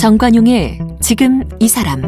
정관용의 0.00 0.78
지금 1.00 1.44
이 1.58 1.68
사람 1.68 2.00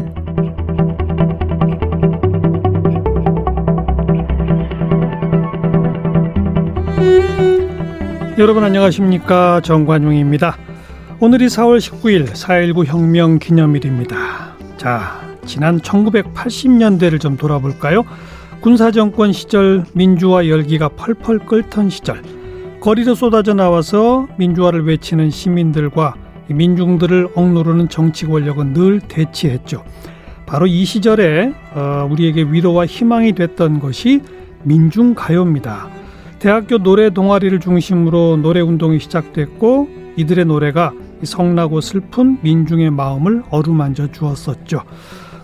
여러분 8.39 8.63
안녕하십니까 8.63 9.61
정관용입니다. 9.61 10.57
오늘이 11.19 11.45
4월 11.45 11.77
19일 11.77 12.31
4.19 12.31 12.87
혁명 12.87 13.37
기념일입니다. 13.37 14.55
자, 14.77 15.21
지난 15.45 15.79
1980년대를 15.79 17.21
좀 17.21 17.37
돌아볼까요? 17.37 18.05
군사정권 18.61 19.33
시절 19.33 19.85
민주화 19.93 20.47
열기가 20.47 20.89
펄펄 20.89 21.45
끓던 21.45 21.91
시절 21.91 22.23
거리로 22.81 23.13
쏟아져 23.13 23.53
나와서 23.53 24.27
민주화를 24.37 24.83
외치는 24.83 25.29
시민들과 25.29 26.15
민중들을 26.47 27.29
억누르는 27.35 27.89
정치 27.89 28.25
권력은 28.25 28.73
늘 28.73 28.99
대치했죠. 28.99 29.83
바로 30.45 30.67
이 30.67 30.83
시절에 30.85 31.53
어, 31.73 32.07
우리에게 32.11 32.43
위로와 32.43 32.85
희망이 32.85 33.33
됐던 33.33 33.79
것이 33.79 34.21
민중 34.63 35.13
가요입니다. 35.13 35.87
대학교 36.39 36.77
노래 36.77 37.09
동아리를 37.09 37.59
중심으로 37.59 38.37
노래 38.37 38.59
운동이 38.59 38.99
시작됐고 38.99 39.87
이들의 40.17 40.45
노래가 40.45 40.91
성나고 41.23 41.79
슬픈 41.81 42.37
민중의 42.41 42.91
마음을 42.91 43.43
어루만져 43.49 44.11
주었었죠. 44.11 44.83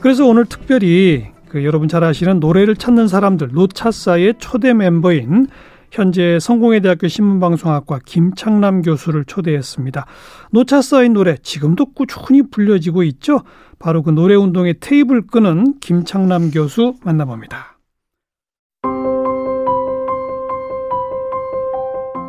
그래서 0.02 0.26
오늘 0.26 0.46
특별히 0.46 1.28
그 1.48 1.64
여러분 1.64 1.88
잘 1.88 2.04
아시는 2.04 2.40
노래를 2.40 2.76
찾는 2.76 3.08
사람들 3.08 3.50
노차사의 3.54 4.36
초대 4.38 4.74
멤버인 4.74 5.48
현재 5.92 6.40
성공회대학교 6.40 7.08
신문방송학과 7.08 8.00
김창남 8.06 8.82
교수를 8.82 9.26
초대했습니다. 9.26 10.06
노차사의 10.52 11.10
노래 11.10 11.38
지금도 11.38 11.94
꾸준히 11.94 12.44
불려지고 12.44 13.04
있죠. 13.04 13.42
바로 13.80 14.04
그 14.04 14.10
노래 14.12 14.36
운동의 14.36 14.76
테이블 14.80 15.26
끄는 15.26 15.80
김창남 15.80 16.52
교수 16.52 16.96
만나봅니다. 17.04 17.80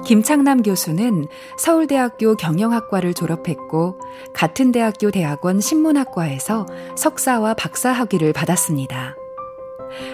김창남 0.05 0.63
교수는 0.63 1.27
서울대학교 1.57 2.35
경영학과를 2.35 3.15
졸업했고 3.15 4.01
같은 4.35 4.73
대학교 4.73 5.11
대학원 5.13 5.61
신문학과에서 5.61 6.67
석사와 6.97 7.55
박사 7.55 7.93
학위를 7.93 8.33
받았습니다. 8.33 9.20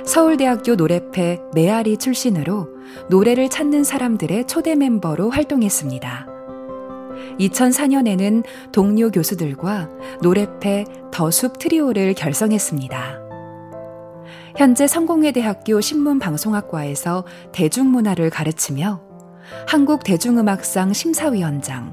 서울대학교 0.05 0.74
노래패 0.74 1.41
메아리 1.55 1.96
출신으로 1.96 2.69
노래를 3.10 3.48
찾는 3.48 3.84
사람들의 3.84 4.46
초대 4.46 4.74
멤버로 4.74 5.30
활동했습니다. 5.30 6.27
2004년에는 7.41 8.44
동료 8.72 9.10
교수들과 9.10 9.88
노래패 10.22 10.84
더숲 11.12 11.58
트리오를 11.58 12.14
결성했습니다. 12.14 13.20
현재 14.56 14.86
성공회대학교 14.86 15.80
신문방송학과에서 15.80 17.24
대중문화를 17.52 18.30
가르치며 18.30 19.02
한국대중음악상 19.69 20.92
심사위원장, 20.92 21.92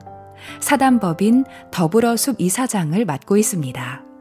사단법인 0.59 1.45
더불어숲 1.71 2.39
이사장을 2.39 3.03
맡고 3.03 3.37
있습니다. 3.37 4.12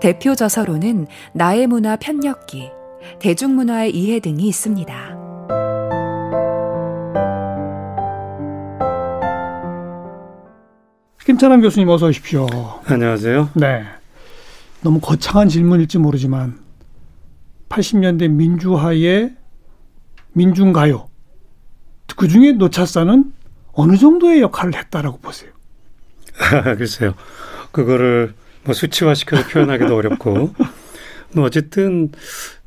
대표 0.00 0.34
저서로는 0.34 1.06
나의 1.32 1.66
문화 1.66 1.96
편력기, 1.96 2.70
대중문화의 3.20 3.94
이해 3.94 4.20
등이 4.20 4.46
있습니다. 4.48 5.18
김찬환 11.24 11.60
교수님 11.60 11.88
어서 11.88 12.06
오십시오. 12.06 12.46
안녕하세요. 12.86 13.50
네. 13.54 13.84
너무 14.82 15.00
거창한 15.00 15.48
질문일지 15.48 15.98
모르지만 15.98 16.58
80년대 17.68 18.28
민주화의 18.30 19.36
민중가요 20.32 21.08
그 22.16 22.28
중에 22.28 22.52
노차사는 22.52 23.32
어느 23.72 23.96
정도의 23.96 24.40
역할을 24.40 24.74
했다라고 24.74 25.18
보세요? 25.18 25.50
글쎄요. 26.76 27.14
그거를 27.72 28.34
뭐 28.64 28.74
수치화시켜서 28.74 29.46
표현하기도 29.48 29.94
어렵고 29.94 30.54
뭐 31.34 31.44
어쨌든 31.44 32.10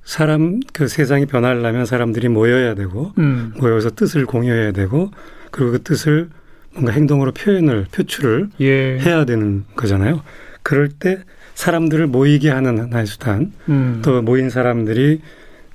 사람 0.04 0.60
그 0.74 0.88
세상이 0.88 1.26
변하려면 1.26 1.86
사람들이 1.86 2.28
모여야 2.30 2.76
되고 2.76 3.14
음. 3.18 3.54
모여서 3.58 3.90
뜻을 3.90 4.26
공유해야 4.26 4.72
되고 4.72 5.12
그리고 5.52 5.72
그 5.72 5.84
뜻을 5.84 6.30
뭔가 6.74 6.92
행동으로 6.92 7.32
표현을 7.32 7.86
표출을 7.92 8.50
예. 8.60 9.00
해야 9.00 9.26
되는 9.26 9.64
거잖아요. 9.76 10.24
그럴 10.64 10.90
때 10.90 11.20
사람들을 11.54 12.08
모이게 12.08 12.50
하는 12.50 12.80
하나의 12.80 13.06
수단 13.06 13.54
음. 13.70 14.02
또 14.04 14.22
모인 14.22 14.50
사람들이 14.50 15.22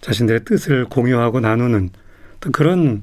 자신들의 0.01 0.45
뜻을 0.45 0.87
공유하고 0.87 1.41
나누는 1.41 1.91
또 2.41 2.51
그런 2.51 3.01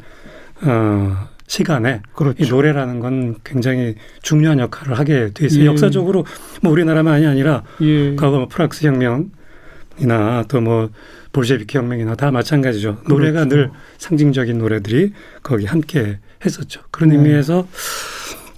어 0.61 1.29
시간에 1.47 2.01
그렇죠. 2.13 2.43
이 2.43 2.49
노래라는 2.49 2.99
건 2.99 3.35
굉장히 3.43 3.95
중요한 4.21 4.59
역할을 4.59 4.97
하게 4.97 5.29
돼 5.33 5.45
있어요. 5.45 5.61
예. 5.63 5.65
역사적으로 5.67 6.25
뭐 6.61 6.71
우리나라만이 6.71 7.25
아니라 7.25 7.63
예. 7.81 8.15
과거 8.15 8.37
뭐 8.37 8.47
프랑스 8.47 8.85
혁명이나 8.85 10.45
또 10.47 10.61
뭐 10.61 10.89
볼셰비키 11.35 11.77
혁명이나 11.77 12.15
다 12.15 12.31
마찬가지죠. 12.31 13.01
노래가 13.09 13.43
그렇죠. 13.43 13.55
늘 13.55 13.71
상징적인 13.97 14.57
노래들이 14.57 15.11
거기 15.43 15.65
함께 15.65 16.19
했었죠. 16.45 16.81
그런 16.91 17.09
네. 17.09 17.17
의미에서 17.17 17.67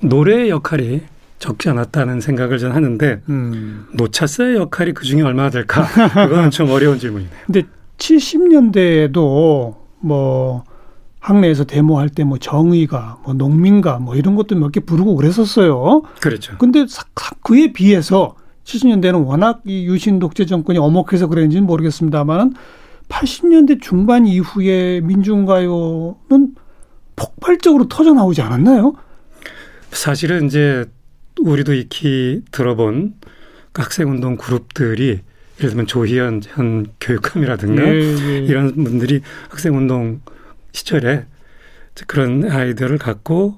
노래의 0.01 0.49
역할이 0.51 1.01
적지 1.39 1.69
않았다는 1.69 2.21
생각을 2.21 2.59
저는 2.59 2.75
하는데 2.75 3.21
음. 3.29 3.87
노차스의 3.93 4.57
역할이 4.57 4.93
그 4.93 5.05
중에 5.05 5.23
얼마나 5.23 5.49
될까? 5.49 5.87
그거는 6.27 6.51
좀 6.51 6.69
어려운 6.69 6.99
질문이네요. 6.99 7.33
근데 7.47 7.63
70년대에도 7.97 9.75
뭐 9.99 10.63
학내에서 11.19 11.63
데모할 11.65 12.09
때 12.09 12.23
뭐 12.23 12.37
정의가 12.37 13.19
뭐 13.25 13.33
농민가 13.33 13.99
뭐 13.99 14.15
이런 14.15 14.35
것도 14.35 14.55
몇 14.55 14.71
개 14.71 14.79
부르고 14.79 15.15
그랬었어요. 15.15 16.03
그렇죠. 16.21 16.57
근데 16.57 16.85
그에 17.43 17.73
비해서 17.73 18.35
70년대는 18.65 19.25
워낙 19.25 19.61
이 19.65 19.85
유신 19.85 20.19
독재 20.19 20.45
정권이 20.45 20.77
엄혹해서 20.77 21.27
그랬는지는 21.27 21.65
모르겠습니다만은 21.65 22.53
80년대 23.09 23.81
중반 23.81 24.27
이후에 24.27 24.99
민중가요는 25.01 26.55
폭발적으로 27.15 27.87
터져 27.87 28.13
나오지 28.13 28.41
않았나요? 28.41 28.93
사실은 29.91 30.45
이제 30.47 30.85
우리도 31.41 31.73
익히 31.73 32.41
들어본 32.51 33.13
학생운동 33.73 34.35
그룹들이 34.37 35.19
예를 35.59 35.69
들면 35.69 35.87
조희연 35.87 36.41
현 36.45 36.87
교육감이라든가 36.99 37.83
예, 37.87 37.99
예. 38.01 38.37
이런 38.39 38.73
분들이 38.73 39.21
학생운동 39.49 40.21
시절에 40.71 41.25
그런 42.07 42.49
아이디어를 42.49 42.97
갖고 42.97 43.57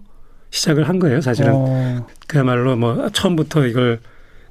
시작을 0.51 0.87
한 0.87 0.99
거예요. 0.99 1.21
사실은 1.21 1.51
어. 1.53 2.07
그야말로 2.27 2.75
뭐 2.75 3.09
처음부터 3.09 3.67
이걸 3.67 3.99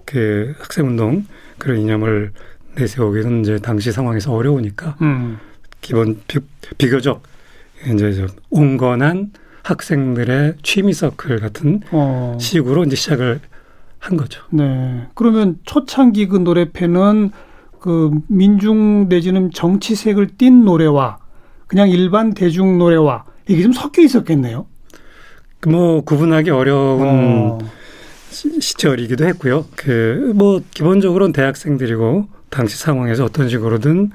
그 0.04 0.54
학생운동 0.58 1.26
그런 1.58 1.78
이념을 1.78 2.32
내세우기는 2.76 3.40
이제 3.40 3.58
당시 3.58 3.90
상황에서 3.92 4.32
어려우니까 4.32 4.96
음. 5.02 5.38
기본 5.80 6.20
비, 6.28 6.38
비교적 6.76 7.22
이제 7.92 8.12
좀 8.12 8.28
온건한 8.50 9.32
학생들의 9.62 10.54
취미 10.62 10.92
서클 10.92 11.40
같은 11.40 11.80
어. 11.90 12.36
식으로 12.40 12.84
이제 12.84 12.96
시작을 12.96 13.40
한 13.98 14.16
거죠. 14.16 14.42
네. 14.50 15.06
그러면 15.14 15.58
초창기 15.64 16.28
그 16.28 16.36
노래패는 16.36 17.30
그 17.80 18.10
민중 18.28 19.08
내지는 19.08 19.50
정치색을 19.50 20.36
띤 20.38 20.64
노래와 20.64 21.18
그냥 21.68 21.88
일반 21.90 22.34
대중 22.34 22.78
노래와 22.78 23.24
이게 23.46 23.62
좀 23.62 23.72
섞여 23.72 24.02
있었겠네요. 24.02 24.66
뭐 25.68 26.00
구분하기 26.02 26.50
어려운 26.50 27.02
어. 27.06 27.58
시절이기도 28.30 29.24
했고요. 29.26 29.66
그 29.76 30.32
뭐 30.34 30.60
기본적으로는 30.72 31.32
대학생들이고 31.32 32.28
당시 32.50 32.76
상황에서 32.78 33.24
어떤 33.24 33.48
식으로든 33.48 34.10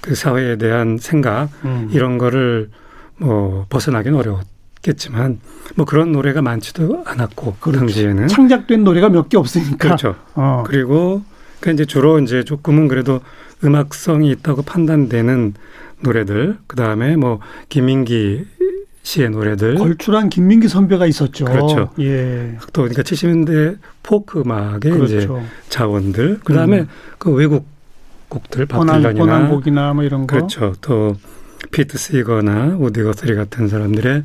그 0.00 0.14
사회에 0.14 0.56
대한 0.56 0.98
생각 0.98 1.48
음. 1.64 1.88
이런 1.92 2.18
거를 2.18 2.70
뭐 3.16 3.66
벗어나기는 3.68 4.16
어려웠겠지만 4.18 5.40
뭐 5.74 5.84
그런 5.84 6.12
노래가 6.12 6.40
많지도 6.42 7.02
않았고 7.04 7.56
그 7.60 7.70
그렇죠. 7.70 7.80
당시에는 7.80 8.28
창작된 8.28 8.84
노래가 8.84 9.08
몇 9.08 9.28
개 9.28 9.36
없으니까 9.36 9.76
그렇죠. 9.76 10.14
어. 10.34 10.62
그리고 10.66 11.22
그 11.60 11.72
이제 11.72 11.84
주로 11.84 12.20
이제 12.20 12.44
조금은 12.44 12.86
그래도 12.88 13.20
음악성이 13.64 14.30
있다고 14.30 14.62
판단되는 14.62 15.54
노래들 16.00 16.58
그 16.66 16.76
다음에 16.76 17.16
뭐 17.16 17.40
김민기 17.68 18.46
씨의 19.02 19.30
노래들 19.30 19.76
걸출한 19.76 20.28
김민기 20.28 20.68
선배가 20.68 21.06
있었죠. 21.06 21.46
그렇죠. 21.46 21.90
예. 22.00 22.56
또 22.72 22.82
그러니까 22.82 23.02
70년대 23.02 23.78
포크 24.02 24.40
음악의 24.40 24.80
그렇죠. 24.80 25.04
이제 25.04 25.28
자원들 25.70 26.40
그 26.44 26.52
다음에 26.52 26.80
음. 26.80 26.88
그 27.18 27.32
외국 27.32 27.66
곡들 28.28 28.66
바틀런이나 28.66 29.48
곡이나 29.48 29.94
뭐 29.94 30.04
이런 30.04 30.26
거 30.26 30.36
그렇죠. 30.36 30.74
또 30.82 31.16
피트 31.70 31.96
시거나 31.96 32.76
우디 32.78 33.02
거스리 33.02 33.34
같은 33.34 33.68
사람들의 33.68 34.24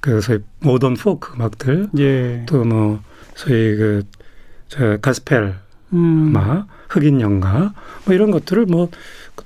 그 0.00 0.20
소위 0.20 0.38
modern 0.60 0.94
folk 0.94 1.34
음악들 1.34 1.88
예. 1.98 2.44
또 2.46 2.64
뭐 2.64 3.00
소위 3.34 3.76
그저 3.76 4.96
가스펠 5.02 5.54
음. 5.92 5.98
마 6.32 6.66
흑인 6.88 7.20
영가 7.20 7.74
뭐 8.04 8.14
이런 8.14 8.30
것들을 8.30 8.66
뭐 8.66 8.88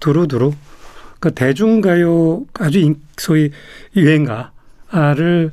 두루두루 0.00 0.52
그 1.20 1.32
대중가요 1.32 2.46
아주 2.54 2.94
소위 3.16 3.50
유행가를 3.96 5.52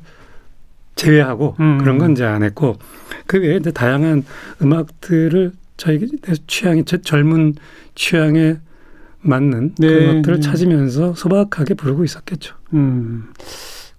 제외하고 0.95 1.55
음. 1.59 1.77
그런 1.79 1.97
건 1.97 2.11
이제 2.13 2.23
안 2.23 2.43
했고 2.43 2.77
그 3.27 3.39
외에 3.39 3.57
이제 3.57 3.71
다양한 3.71 4.23
음악들을 4.61 5.51
저희 5.77 6.07
취향이 6.47 6.85
젊은 6.85 7.55
취향에 7.95 8.57
맞는 9.21 9.75
네, 9.77 9.87
그런 9.87 10.15
것들을 10.17 10.39
네. 10.39 10.41
찾으면서 10.41 11.13
소박하게 11.15 11.73
부르고 11.73 12.03
있었겠죠. 12.03 12.55
음. 12.73 13.29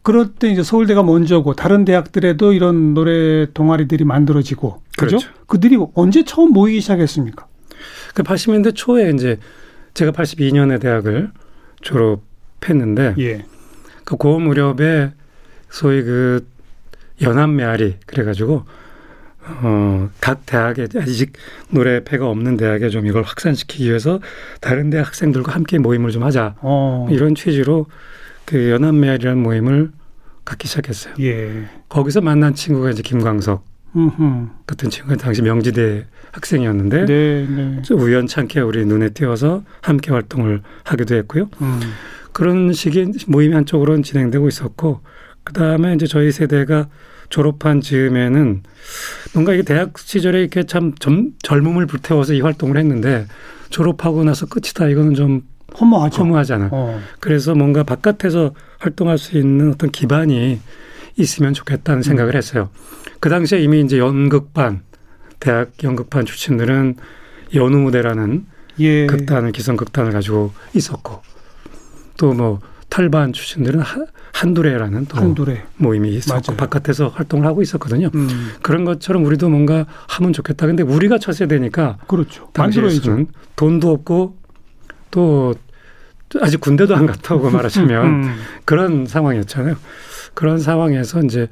그럴 0.02 0.28
때 0.34 0.48
이제 0.48 0.62
서울대가 0.62 1.02
먼저고 1.02 1.54
다른 1.54 1.84
대학들에도 1.84 2.52
이런 2.52 2.94
노래 2.94 3.46
동아리들이 3.52 4.04
만들어지고 4.04 4.80
그죠? 4.96 5.18
그렇죠. 5.18 5.28
그들이 5.48 5.78
언제 5.94 6.24
처음 6.24 6.52
모이기 6.52 6.80
시작했습니까? 6.80 7.46
그 8.14 8.22
80년대 8.22 8.74
초에 8.76 9.10
이제 9.10 9.38
제가 9.94 10.12
82년에 10.12 10.80
대학을 10.80 11.32
졸업했는데 11.82 13.14
예. 13.19 13.44
그 14.05 14.17
고음 14.17 14.43
무렵에 14.43 15.12
소위 15.69 16.02
그 16.02 16.46
연합 17.23 17.50
메아리 17.50 17.96
그래가지고 18.06 18.64
어, 19.62 20.11
각 20.20 20.44
대학에 20.44 20.88
아직 21.00 21.32
노래패가 21.70 22.28
없는 22.28 22.56
대학에 22.56 22.88
좀 22.88 23.06
이걸 23.06 23.23
확산시키기 23.23 23.88
위해서 23.88 24.20
다른 24.61 24.90
대학 24.90 25.06
학생들과 25.06 25.52
함께 25.52 25.78
모임을 25.78 26.11
좀 26.11 26.25
하자. 26.25 26.56
어. 26.61 27.06
이런 27.11 27.34
취지로 27.34 27.87
그 28.44 28.70
연합 28.70 28.94
메아리라는 28.94 29.43
모임을 29.43 29.93
갖기 30.44 30.69
시작했어요. 30.69 31.14
예. 31.20 31.69
거기서 31.88 32.20
만난 32.20 32.55
친구가 32.55 32.90
이제 32.90 33.02
김광석 33.02 33.64
음흠. 33.96 34.48
같은 34.66 34.90
친구가 34.90 35.16
당시 35.16 35.43
명지대 35.43 36.06
학생이었는데 36.32 37.06
네, 37.06 37.46
네. 37.48 37.82
우연찮게 37.90 38.60
우리 38.60 38.84
눈에 38.84 39.10
띄어서 39.10 39.62
함께 39.81 40.12
활동을 40.12 40.62
하기도 40.84 41.14
했고요. 41.16 41.48
음. 41.62 41.81
그런 42.32 42.72
식의 42.72 43.12
모임이 43.28 43.54
한쪽으로는 43.54 44.02
진행되고 44.02 44.46
있었고 44.48 45.00
그 45.43 45.52
다음에 45.54 45.94
이제 45.94 46.06
저희 46.06 46.31
세대가 46.31 46.88
졸업한 47.31 47.81
즈음에는 47.81 48.62
뭔가 49.32 49.54
이게 49.54 49.62
대학 49.62 49.99
시절에 49.99 50.40
이렇게 50.40 50.64
참 50.64 50.94
점, 50.99 51.32
젊음을 51.42 51.87
불태워서 51.87 52.34
이 52.34 52.40
활동을 52.40 52.76
했는데 52.76 53.26
졸업하고 53.70 54.22
나서 54.25 54.46
끝이다 54.46 54.88
이거는 54.88 55.14
좀 55.14 55.42
허무하죠. 55.81 56.22
허무하잖아. 56.22 56.69
어. 56.72 57.00
그래서 57.20 57.54
뭔가 57.54 57.82
바깥에서 57.82 58.54
활동할 58.78 59.19
수 59.19 59.37
있는 59.38 59.70
어떤 59.72 59.90
기반이 59.90 60.60
있으면 61.16 61.54
좋겠다는 61.54 62.02
생각을 62.02 62.34
음. 62.34 62.37
했어요. 62.37 62.70
그 63.20 63.28
당시에 63.28 63.60
이미 63.60 63.80
이제 63.80 63.98
연극반 63.98 64.82
대학 65.40 65.72
연극반 65.82 66.24
출신들은 66.24 66.96
연우 67.54 67.78
무대라는 67.78 68.46
예. 68.80 69.06
극단을 69.06 69.52
기성 69.52 69.76
극단을 69.76 70.12
가지고 70.12 70.52
있었고 70.74 71.22
또 72.16 72.32
뭐 72.34 72.60
탈반 72.88 73.32
출신들은 73.32 73.82
한두레라는 74.32 75.06
또 75.06 75.18
한두레. 75.18 75.64
모임이 75.76 76.14
있었고 76.14 76.52
맞아요. 76.52 76.56
바깥에서 76.56 77.08
활동을 77.08 77.46
하고 77.46 77.60
있었거든요. 77.60 78.10
음. 78.14 78.52
그런 78.62 78.84
것처럼 78.84 79.24
우리도 79.24 79.48
뭔가 79.48 79.86
하면 80.08 80.32
좋겠다. 80.32 80.66
근데 80.66 80.82
우리가 80.82 81.18
첫세대니까 81.18 81.98
그렇죠. 82.06 82.48
당시에는 82.54 83.26
돈도 83.56 83.90
없고 83.90 84.38
또 85.10 85.54
아직 86.40 86.60
군대도 86.60 86.94
안 86.96 87.06
갔다 87.06 87.34
오고 87.34 87.50
말하시면 87.52 88.06
음. 88.06 88.34
그런 88.64 89.04
상황이었잖아요. 89.06 89.76
그런 90.34 90.58
상황에서 90.58 91.22
이제 91.22 91.48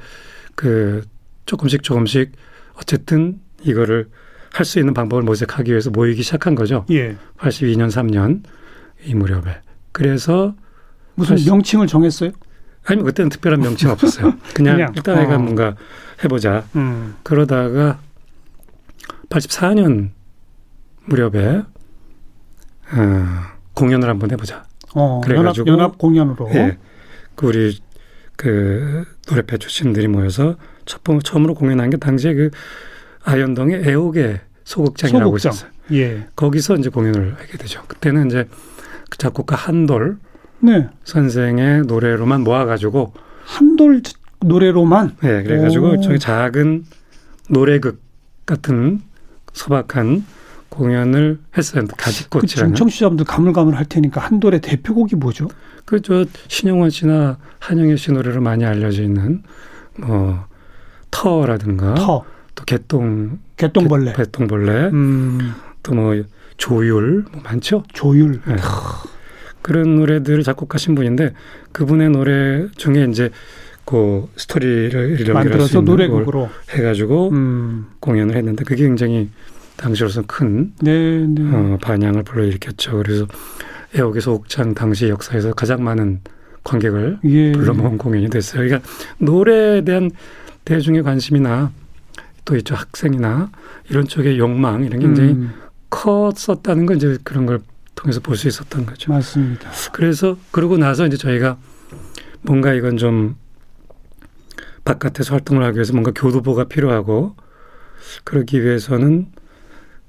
그 0.54 1.04
조금씩 1.46 1.82
조금씩 1.82 2.32
어쨌든 2.74 3.40
이거를 3.62 4.08
할 4.54 4.64
수 4.64 4.78
있는 4.78 4.94
방법을 4.94 5.24
모색하기 5.24 5.70
위해서 5.72 5.90
모이기 5.90 6.22
시작한 6.22 6.54
거죠. 6.54 6.86
예. 6.90 7.16
82년 7.38 7.88
3년 7.88 8.44
이 9.04 9.14
무렵에. 9.14 9.60
그래서 9.90 10.54
무슨 11.16 11.36
사실, 11.36 11.50
명칭을 11.50 11.88
정했어요? 11.88 12.30
아니 12.86 13.02
그때는 13.02 13.30
특별한 13.30 13.60
명칭 13.60 13.90
없었어요. 13.90 14.34
그냥, 14.54 14.76
그냥. 14.76 14.92
일단 14.94 15.18
애가 15.18 15.34
어. 15.34 15.38
뭔가 15.38 15.74
해보자. 16.22 16.64
음. 16.76 17.16
그러다가 17.24 17.98
84년 19.28 20.10
무렵에 21.06 21.62
어, 22.92 23.26
공연을 23.74 24.08
한번 24.08 24.30
해보자. 24.30 24.64
어, 24.94 25.20
그래가지고 25.24 25.66
연합, 25.66 25.80
연합 25.80 25.98
공연으로. 25.98 26.48
예, 26.54 26.78
그 27.34 27.46
우리 27.48 27.76
그 28.36 29.04
노래패 29.28 29.58
출신들이 29.58 30.08
모여서 30.08 30.56
첫 30.86 31.02
번, 31.04 31.20
처음으로 31.20 31.54
공연한 31.54 31.90
게 31.90 31.96
당시에 31.96 32.34
그 32.34 32.50
아현동의 33.24 33.88
애옥의 33.88 34.40
소극장이라고 34.64 35.38
소극장. 35.38 35.52
있었어요. 35.52 35.70
예. 35.92 36.26
거기서 36.36 36.76
이제 36.76 36.88
공연을 36.90 37.34
하게 37.34 37.58
되죠. 37.58 37.82
그때는 37.86 38.26
이제 38.26 38.48
그 39.10 39.18
작곡가 39.18 39.56
한돌 39.56 40.18
네. 40.60 40.88
선생의 41.04 41.82
노래로만 41.82 42.42
모아가지고 42.42 43.12
한돌 43.44 44.02
노래로만. 44.40 45.16
네, 45.22 45.42
그래가지고 45.42 46.00
저기 46.00 46.18
작은 46.18 46.84
노래극 47.48 48.00
같은 48.46 49.00
소박한 49.52 50.24
공연을 50.74 51.38
했어요. 51.56 51.84
가지꽃이라는. 51.96 52.72
그 52.72 52.78
청취자분들 52.78 53.24
가물가물할 53.24 53.84
테니까 53.86 54.20
한돌의 54.20 54.60
대표곡이 54.60 55.16
뭐죠? 55.16 55.48
그 55.84 56.00
저 56.00 56.24
신영원 56.48 56.90
씨나 56.90 57.38
한영애 57.58 57.96
씨 57.96 58.12
노래로 58.12 58.40
많이 58.40 58.64
알려져 58.64 59.02
있는 59.02 59.42
뭐 59.98 60.46
터라든가 61.10 61.94
터. 61.94 62.24
또 62.54 62.64
개똥 62.64 63.38
개똥벌레 63.56 64.12
개, 64.14 64.24
똥벌레 64.24 64.90
음. 64.92 65.54
또뭐 65.82 66.22
조율 66.56 67.24
뭐 67.32 67.42
많죠. 67.42 67.82
조율. 67.92 68.40
네. 68.46 68.56
그런 69.62 69.96
노래들을 69.96 70.42
작곡하신 70.42 70.94
분인데 70.94 71.32
그분의 71.72 72.10
노래 72.10 72.66
중에 72.76 73.06
이제 73.10 73.30
그 73.84 74.28
스토리를 74.36 75.32
만들어서 75.32 75.80
노래곡으로 75.80 76.48
해가지고 76.70 77.30
음. 77.30 77.86
공연을 78.00 78.36
했는데 78.36 78.64
그게 78.64 78.84
굉장히 78.84 79.30
당시로서 79.76 80.22
큰 80.26 80.72
네, 80.80 81.26
네. 81.26 81.42
어, 81.54 81.78
반향을 81.80 82.22
불러일으켰죠. 82.22 82.98
그래서 82.98 83.26
애옥에서 83.96 84.32
옥창 84.32 84.74
당시 84.74 85.08
역사에서 85.08 85.52
가장 85.54 85.82
많은 85.84 86.20
관객을 86.64 87.18
예. 87.24 87.52
불러모은 87.52 87.98
공연이 87.98 88.28
됐어요. 88.30 88.64
그러니까 88.66 88.88
노래에 89.18 89.82
대한 89.84 90.10
대중의 90.64 91.02
관심이나 91.02 91.72
또 92.44 92.56
이쪽 92.56 92.78
학생이나 92.78 93.50
이런 93.90 94.06
쪽의 94.06 94.38
욕망 94.38 94.84
이런 94.84 95.00
게 95.00 95.06
굉장히 95.06 95.30
음. 95.32 95.52
컸었다는 95.90 96.86
건 96.86 96.96
이제 96.96 97.18
그런 97.22 97.46
걸 97.46 97.60
통해서 97.94 98.20
볼 98.20 98.36
수 98.36 98.48
있었던 98.48 98.86
거죠. 98.86 99.12
맞습니다. 99.12 99.70
그래서 99.92 100.36
그러고 100.50 100.76
나서 100.78 101.06
이제 101.06 101.16
저희가 101.16 101.56
뭔가 102.42 102.72
이건 102.74 102.96
좀 102.96 103.36
바깥에서 104.84 105.34
활동을 105.34 105.62
하기 105.64 105.76
위해서 105.76 105.92
뭔가 105.92 106.10
교두보가 106.14 106.64
필요하고 106.64 107.36
그러기 108.24 108.62
위해서는 108.62 109.26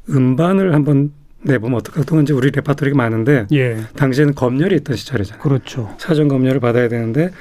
음반을 0.09 0.73
한번 0.73 1.11
내보면 1.43 1.79
어떨까? 1.79 2.01
그동안 2.01 2.23
이제 2.23 2.33
우리 2.33 2.49
레파토리가 2.51 2.97
많은데 2.97 3.47
예. 3.53 3.77
당시에는 3.95 4.35
검열이 4.35 4.75
있던 4.77 4.95
시절이잖아요. 4.95 5.41
그렇죠. 5.41 5.95
사전 5.99 6.27
검열을 6.27 6.59
받아야 6.59 6.87
되는데 6.87 7.31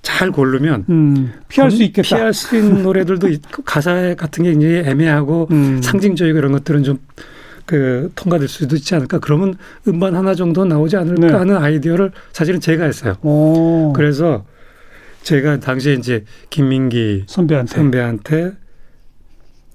잘 0.00 0.30
고르면 0.30 0.86
음, 0.88 1.32
피할 1.48 1.70
수 1.70 1.82
있겠다. 1.82 2.16
피할 2.16 2.34
수 2.34 2.56
있는 2.56 2.82
노래들도 2.82 3.28
있고 3.28 3.62
가사 3.64 4.14
같은 4.14 4.44
게 4.44 4.52
이제 4.52 4.82
애매하고 4.86 5.48
음. 5.50 5.80
상징적이고 5.82 6.38
이런 6.38 6.52
것들은 6.52 6.82
좀 6.82 6.98
그 7.66 8.10
통과될 8.14 8.48
수도 8.48 8.76
있지 8.76 8.94
않을까. 8.94 9.18
그러면 9.18 9.54
음반 9.88 10.14
하나 10.14 10.34
정도 10.34 10.64
나오지 10.64 10.96
않을까 10.96 11.26
네. 11.26 11.32
하는 11.32 11.56
아이디어를 11.56 12.12
사실은 12.32 12.60
제가 12.60 12.84
했어요. 12.84 13.16
오. 13.22 13.92
그래서 13.94 14.44
제가 15.22 15.60
당시에 15.60 15.94
이제 15.94 16.24
김민기 16.50 17.24
선배한테, 17.26 17.74
선배한테 17.74 18.52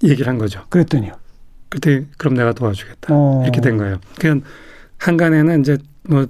얘기를 0.04 0.28
한 0.28 0.38
거죠. 0.38 0.64
그랬더니요. 0.68 1.14
그때 1.68 2.04
그럼 2.16 2.34
내가 2.34 2.52
도와주겠다. 2.52 3.14
오. 3.14 3.42
이렇게 3.44 3.60
된 3.60 3.76
거예요. 3.76 4.00
그냥 4.18 4.42
한간에는 4.98 5.60
이제 5.60 5.78
뭐 6.08 6.26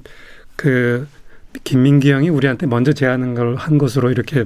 그 0.58 1.06
김민기 1.62 2.10
형이 2.10 2.28
우리한테 2.28 2.66
먼저 2.66 2.92
제안한 2.92 3.34
걸 3.34 3.56
한 3.56 3.78
것으로 3.78 4.10
이렇게 4.10 4.44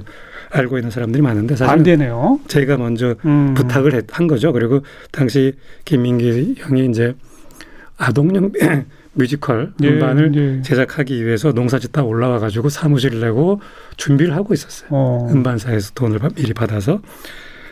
알고 0.51 0.77
있는 0.77 0.91
사람들이 0.91 1.23
많은데 1.23 1.55
사실 1.55 1.67
반대네요. 1.67 2.39
제가 2.47 2.77
먼저 2.77 3.15
음. 3.25 3.55
부탁을 3.55 3.95
했, 3.95 4.05
한 4.11 4.27
거죠. 4.27 4.53
그리고 4.53 4.81
당시 5.11 5.53
김민기 5.85 6.55
형이 6.59 6.85
이제 6.85 7.15
아동용 7.97 8.51
뮤지컬 9.13 9.73
예, 9.81 9.89
음반을 9.89 10.35
예. 10.35 10.61
제작하기 10.61 11.25
위해서 11.25 11.51
농사짓다 11.51 12.03
올라와 12.03 12.37
가지고 12.39 12.69
사무실을 12.69 13.19
내고 13.19 13.59
준비를 13.97 14.35
하고 14.35 14.53
있었어요. 14.53 14.89
어. 14.91 15.27
음반사에서 15.31 15.93
돈을 15.95 16.19
미리 16.35 16.53
받아서 16.53 17.01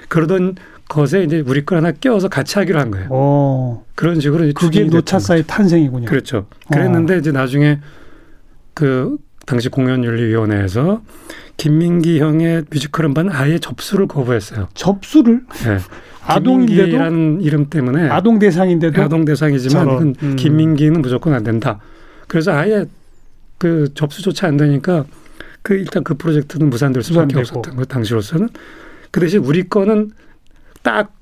그러던 0.07 0.55
것에 0.91 1.23
이제 1.23 1.41
우리 1.45 1.63
걸 1.63 1.77
하나 1.77 1.93
껴서 1.93 2.27
같이 2.27 2.59
하기로 2.59 2.77
한 2.77 2.91
거예요. 2.91 3.07
어. 3.11 3.85
그런 3.95 4.19
식으로 4.19 4.51
그게 4.53 4.83
노차사의 4.83 5.45
탄생이군요. 5.47 6.05
그렇죠. 6.05 6.47
그랬는데 6.69 7.15
어. 7.15 7.17
이제 7.17 7.31
나중에 7.31 7.79
그 8.73 9.17
당시 9.45 9.69
공연윤리위원회에서 9.69 11.01
김민기 11.55 12.19
형의 12.19 12.65
뮤지컬 12.69 13.05
음반 13.05 13.29
아예 13.29 13.57
접수를 13.57 14.07
거부했어요. 14.07 14.67
접수를? 14.73 15.43
네. 15.63 15.77
아동인데도 16.23 17.39
이름 17.41 17.69
때문에 17.69 18.09
아동 18.09 18.37
대상인데도 18.37 19.01
아동 19.01 19.25
대상이지만 19.25 20.15
음. 20.21 20.35
김민기는 20.35 21.01
무조건 21.01 21.33
안 21.33 21.43
된다. 21.43 21.79
그래서 22.27 22.51
아예 22.51 22.85
그 23.57 23.87
접수조차 23.93 24.47
안 24.47 24.57
되니까 24.57 25.05
그 25.61 25.73
일단 25.73 26.03
그 26.03 26.15
프로젝트는 26.15 26.69
무산될 26.69 27.01
수밖에 27.01 27.35
무산되고. 27.35 27.59
없었던 27.59 27.75
거 27.77 27.85
당시로서는 27.85 28.49
그 29.09 29.19
대신 29.19 29.39
우리 29.39 29.67
거는 29.67 30.11
딱 30.81 31.13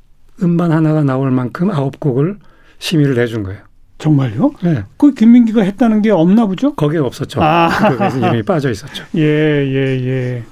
음반 0.42 0.72
하나가 0.72 1.04
나올 1.04 1.32
만큼 1.32 1.70
아홉 1.72 2.00
곡을 2.00 2.38
심의를 2.80 3.16
내준 3.16 3.44
거예요. 3.44 3.62
정말요? 3.98 4.54
네. 4.64 4.84
그 4.98 5.14
김민기가 5.14 5.62
했다는 5.62 6.02
게 6.02 6.12
없나 6.12 6.46
보죠? 6.46 6.74
거기에 6.76 7.00
없었죠. 7.00 7.42
아. 7.44 7.70
거기서 7.70 8.20
이름이 8.20 8.44
빠져 8.44 8.72
있었죠. 8.72 9.04
예, 9.16 9.22
예, 9.22 10.08
예. 10.08 10.44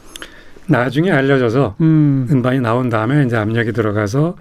나중에 0.68 1.12
알려져서 1.12 1.76
음. 1.80 2.28
음반이 2.30 2.60
나온 2.60 2.90
다음에 2.90 3.24
이제 3.26 3.38
압력이 3.38 3.72
들어가서 3.72 4.36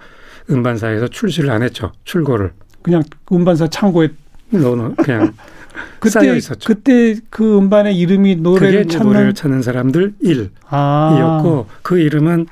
음반사에서 0.49 1.07
출시를 1.07 1.49
안 1.49 1.63
했죠. 1.63 1.93
출고를. 2.03 2.51
그냥 2.81 3.01
음반사 3.31 3.67
창고에 3.67 4.09
넣어 4.49 4.93
그냥 4.97 5.33
그때, 5.99 6.19
쌓여 6.19 6.35
있었죠. 6.35 6.67
그때 6.67 7.15
그 7.29 7.57
음반의 7.57 7.97
이름이 7.97 8.37
노래를 8.37 8.87
찾는 8.87 9.07
노래를 9.07 9.33
찾는 9.33 9.61
사람들 9.61 10.15
1이었고 10.21 10.51
아. 10.69 11.65
그 11.81 11.99
이름은 11.99 12.47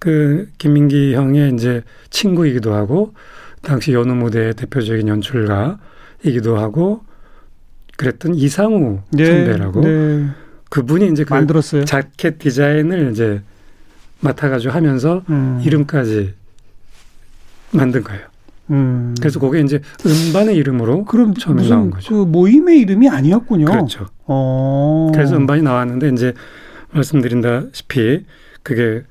그 0.00 0.48
김민기 0.58 1.14
형의 1.14 1.52
이제 1.54 1.82
친구이기도 2.08 2.74
하고 2.74 3.12
당시 3.62 3.92
연우 3.92 4.14
무대의 4.14 4.54
대표적인 4.54 5.06
연출가이기도 5.06 6.58
하고 6.58 7.02
그랬던 7.98 8.34
이상우 8.34 9.00
네, 9.10 9.26
선배라고 9.26 9.80
네. 9.82 10.26
그분이 10.70 11.08
이제 11.08 11.24
그 11.24 11.34
만들었어요. 11.34 11.84
자켓 11.84 12.38
디자인을 12.38 13.10
이제 13.12 13.42
맡아가지고 14.20 14.72
하면서 14.72 15.22
음. 15.28 15.60
이름까지 15.64 16.32
만든 17.72 18.02
거예요. 18.02 18.22
음. 18.70 19.14
그래서 19.20 19.38
그게 19.38 19.60
이제 19.60 19.80
음반의 20.06 20.56
이름으로 20.56 21.04
그럼 21.04 21.34
처음에 21.34 21.68
나온 21.68 21.90
거죠. 21.90 22.08
그 22.14 22.24
모임의 22.24 22.78
이름이 22.80 23.06
아니었군요. 23.08 23.66
그렇죠. 23.66 24.06
어. 24.24 25.10
그래서 25.12 25.36
음반이 25.36 25.60
나왔는데 25.60 26.08
이제 26.08 26.32
말씀드린다시피 26.92 28.24
그게 28.62 29.02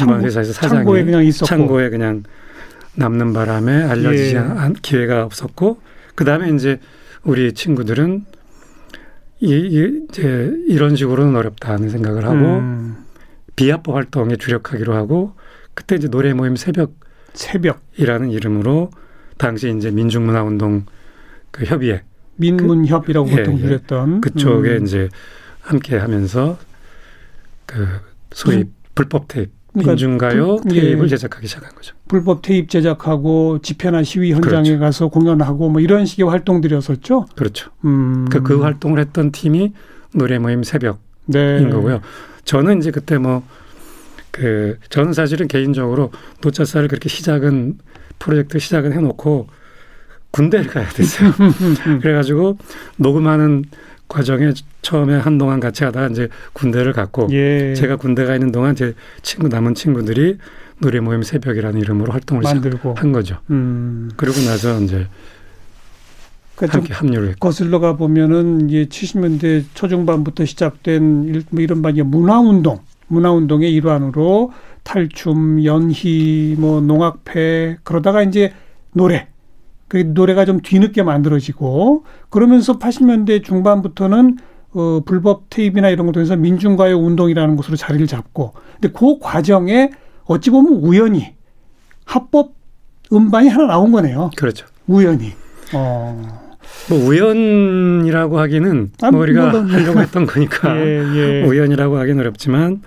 음반 0.00 0.24
회사에서 0.24 0.52
사장이 0.52 0.78
창고에 0.80 1.04
그냥 1.04 1.24
있었고 1.24 1.46
창고에 1.46 1.90
그냥 1.90 2.22
남는 2.94 3.32
바람에 3.32 3.82
알려지지 3.84 4.34
예. 4.34 4.38
않 4.38 4.74
기회가 4.74 5.24
없었고 5.24 5.80
그 6.14 6.24
다음에 6.24 6.50
이제 6.50 6.78
우리 7.24 7.52
친구들은 7.52 8.24
이, 9.40 9.52
이 9.52 10.06
이제 10.08 10.52
이런 10.68 10.94
식으로는 10.96 11.34
어렵다는 11.36 11.90
생각을 11.90 12.24
하고 12.24 12.36
음. 12.36 13.04
비합보 13.56 13.94
활동에 13.94 14.36
주력하기로 14.36 14.94
하고 14.94 15.34
그때 15.74 15.96
이제 15.96 16.08
노래 16.08 16.32
모임 16.32 16.56
새벽 16.56 16.94
새벽이라는 17.34 18.30
이름으로 18.30 18.90
당시 19.38 19.74
이제 19.76 19.90
민중문화운동 19.90 20.84
그 21.50 21.64
협의회 21.64 22.02
민문협이라고 22.36 23.26
그, 23.26 23.36
보통 23.36 23.58
예, 23.58 23.62
불렸던 23.62 24.16
예. 24.16 24.20
그쪽에 24.20 24.76
음. 24.76 24.84
이제 24.84 25.08
함께 25.60 25.96
하면서 25.96 26.58
그 27.66 27.86
소위 28.32 28.58
음. 28.58 28.74
불법 28.94 29.28
테이프 29.28 29.50
그러니까 29.72 29.92
민중가요 29.92 30.56
불, 30.56 30.70
테이프를 30.72 31.04
예. 31.04 31.08
제작하기 31.08 31.46
시작한 31.46 31.74
거죠. 31.74 31.94
불법 32.08 32.42
테이프 32.42 32.68
제작하고 32.68 33.60
집회나 33.62 34.02
시위 34.02 34.32
현장에 34.32 34.64
그렇죠. 34.64 34.80
가서 34.80 35.08
공연하고 35.08 35.70
뭐 35.70 35.80
이런 35.80 36.04
식의 36.04 36.26
활동들이었었죠. 36.28 37.26
그렇죠. 37.34 37.70
음. 37.84 38.26
그, 38.30 38.42
그 38.42 38.60
활동을 38.60 38.98
했던 38.98 39.32
팀이 39.32 39.72
노래 40.14 40.38
모임 40.38 40.62
새벽인 40.62 40.98
네. 41.26 41.68
거고요. 41.68 42.00
저는 42.44 42.78
이제 42.78 42.90
그때 42.90 43.18
뭐 43.18 43.42
그 44.32 44.78
저는 44.88 45.12
사실은 45.12 45.46
개인적으로 45.46 46.10
노찾사를 46.42 46.88
그렇게 46.88 47.08
시작은 47.08 47.78
프로젝트 48.18 48.58
시작은 48.58 48.92
해놓고 48.92 49.46
군대를 50.32 50.66
가야 50.66 50.88
됐어요. 50.88 51.32
그래가지고 52.00 52.56
녹음하는 52.96 53.66
과정에 54.12 54.52
처음에 54.82 55.16
한동안 55.16 55.58
같이 55.58 55.84
하다가 55.84 56.08
이제 56.08 56.28
군대를 56.52 56.92
갔고 56.92 57.28
예. 57.30 57.72
제가 57.74 57.96
군대 57.96 58.26
가 58.26 58.34
있는 58.34 58.52
동안 58.52 58.76
제 58.76 58.92
친구 59.22 59.48
남은 59.48 59.74
친구들이 59.74 60.36
노래 60.80 61.00
모임 61.00 61.22
새벽이라는 61.22 61.80
이름으로 61.80 62.12
활동을 62.12 62.42
만들고 62.42 62.94
한 62.94 63.12
거죠. 63.12 63.38
음. 63.48 64.10
그리고 64.16 64.38
나서 64.42 64.78
이제 64.80 65.06
그러니까 66.56 66.78
함께 66.78 66.92
합류를 66.92 67.28
했고. 67.30 67.38
거슬러 67.48 67.80
가 67.80 67.96
보면은 67.96 68.68
이제 68.68 68.84
70년대 68.84 69.64
초중반부터 69.72 70.44
시작된 70.44 71.44
뭐 71.48 71.62
이런 71.62 71.80
바 71.80 71.90
문화 72.04 72.38
운동, 72.38 72.80
문화 73.08 73.32
운동의 73.32 73.72
일환으로 73.72 74.52
탈춤, 74.82 75.64
연희, 75.64 76.56
뭐 76.58 76.82
농악회 76.82 77.78
그러다가 77.82 78.22
이제 78.22 78.52
노래 78.92 79.31
그 79.92 79.98
노래가 79.98 80.46
좀 80.46 80.62
뒤늦게 80.62 81.02
만들어지고 81.02 82.04
그러면서 82.30 82.78
80년대 82.78 83.44
중반부터는 83.44 84.38
어, 84.72 85.00
불법 85.04 85.50
테이프나 85.50 85.90
이런 85.90 86.06
것도 86.06 86.18
해서 86.18 86.34
민중가요 86.34 86.96
운동이라는 86.98 87.56
것으로 87.56 87.76
자리를 87.76 88.06
잡고 88.06 88.54
근데 88.80 88.88
그 88.98 89.18
과정에 89.18 89.90
어찌 90.24 90.48
보면 90.48 90.80
우연히 90.82 91.34
합법 92.06 92.54
음반이 93.12 93.50
하나 93.50 93.66
나온 93.66 93.92
거네요. 93.92 94.30
그렇죠. 94.34 94.64
우연히. 94.86 95.34
어. 95.74 96.40
뭐 96.88 96.98
우연이라고 96.98 98.38
하기는 98.38 98.92
아, 99.02 99.10
뭐 99.10 99.20
우리가 99.20 99.50
물론. 99.50 99.68
하려고 99.68 100.00
했던 100.00 100.24
거니까 100.24 100.74
예, 100.80 101.04
예. 101.16 101.42
우연이라고 101.44 101.98
하기는 101.98 102.18
어렵지만 102.18 102.80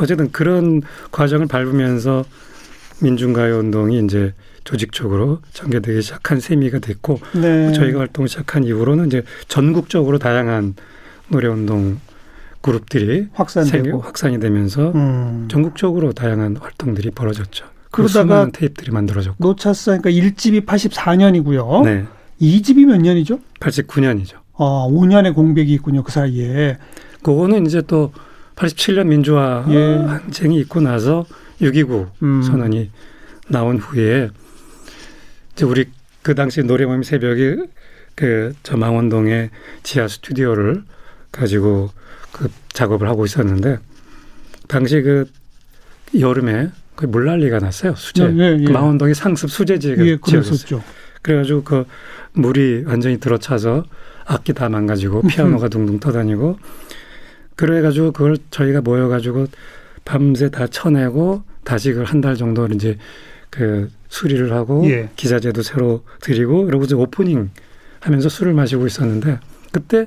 어쨌든 0.00 0.32
그런 0.32 0.82
과정을 1.12 1.46
밟으면서 1.46 2.24
민중가요 3.00 3.60
운동이 3.60 4.00
이제 4.00 4.34
조직적으로 4.64 5.40
전개되기 5.52 6.02
시작한 6.02 6.40
셈이가 6.40 6.78
됐고 6.78 7.20
네. 7.34 7.72
저희가 7.72 8.00
활동 8.00 8.26
시작한 8.26 8.64
이후로는 8.64 9.06
이제 9.06 9.22
전국적으로 9.48 10.18
다양한 10.18 10.74
노래 11.28 11.48
운동 11.48 11.98
그룹들이 12.60 13.28
확산되고 13.32 14.00
확산이 14.00 14.38
되면서 14.38 14.92
음. 14.94 15.48
전국적으로 15.50 16.12
다양한 16.12 16.56
활동들이 16.56 17.10
벌어졌죠. 17.10 17.66
그러다가 17.90 18.48
테이프들이 18.52 18.92
만들어졌고 18.92 19.36
노차스 19.38 19.98
그러니까 19.98 20.10
1집이 20.10 20.66
84년이고요. 20.66 21.84
네. 21.84 22.04
2집이 22.40 22.84
몇 22.84 22.98
년이죠? 22.98 23.40
89년이죠. 23.60 24.36
아, 24.56 24.86
5년의 24.88 25.34
공백이 25.34 25.72
있군요. 25.74 26.02
그 26.02 26.12
사이에. 26.12 26.76
그거는 27.22 27.66
이제 27.66 27.82
또 27.82 28.12
87년 28.56 29.06
민주화 29.06 29.64
예. 29.70 29.96
항쟁이 29.96 30.58
있고 30.60 30.80
나서 30.80 31.24
6.29 31.60 32.10
음. 32.22 32.42
선언이 32.42 32.90
나온 33.48 33.78
후에 33.78 34.28
우리 35.64 35.86
그 36.22 36.34
당시 36.34 36.62
노래 36.62 36.84
모임 36.86 37.02
새벽에 37.02 37.56
그 38.14 38.52
저 38.62 38.76
망원동에 38.76 39.50
지하 39.82 40.06
스튜디오를 40.08 40.82
가지고 41.32 41.90
그 42.32 42.48
작업을 42.72 43.08
하고 43.08 43.24
있었는데 43.24 43.78
당시 44.68 45.00
그 45.02 45.26
여름에 46.18 46.70
그 46.96 47.06
물난리가 47.06 47.60
났어요 47.60 47.94
수제 47.94 48.28
네, 48.28 48.32
네, 48.56 48.62
예. 48.62 48.64
그 48.66 48.72
망원동이 48.72 49.14
상습 49.14 49.50
수제지가 49.50 50.04
예, 50.04 50.18
지어졌어요. 50.24 50.82
그래가지고 51.22 51.62
그 51.64 51.84
물이 52.32 52.84
완전히 52.86 53.18
들어차서 53.20 53.84
악기 54.26 54.52
다 54.52 54.68
망가지고 54.68 55.22
피아노가 55.22 55.68
둥둥 55.68 55.98
떠다니고 56.00 56.58
그래가지고 57.56 58.12
그걸 58.12 58.36
저희가 58.50 58.80
모여가지고 58.80 59.46
밤새 60.04 60.50
다 60.50 60.66
쳐내고 60.66 61.42
다시 61.64 61.90
그걸 61.92 62.06
한 62.06 62.20
달 62.20 62.36
정도 62.36 62.66
이제 62.66 62.96
그 63.50 63.90
수리를 64.08 64.52
하고 64.52 64.88
예. 64.88 65.10
기자재도 65.16 65.62
새로 65.62 66.04
드리고 66.20 66.66
그러고 66.66 66.84
이제 66.84 66.94
오프닝 66.94 67.50
하면서 68.00 68.28
술을 68.28 68.54
마시고 68.54 68.86
있었는데 68.86 69.38
그때 69.72 70.06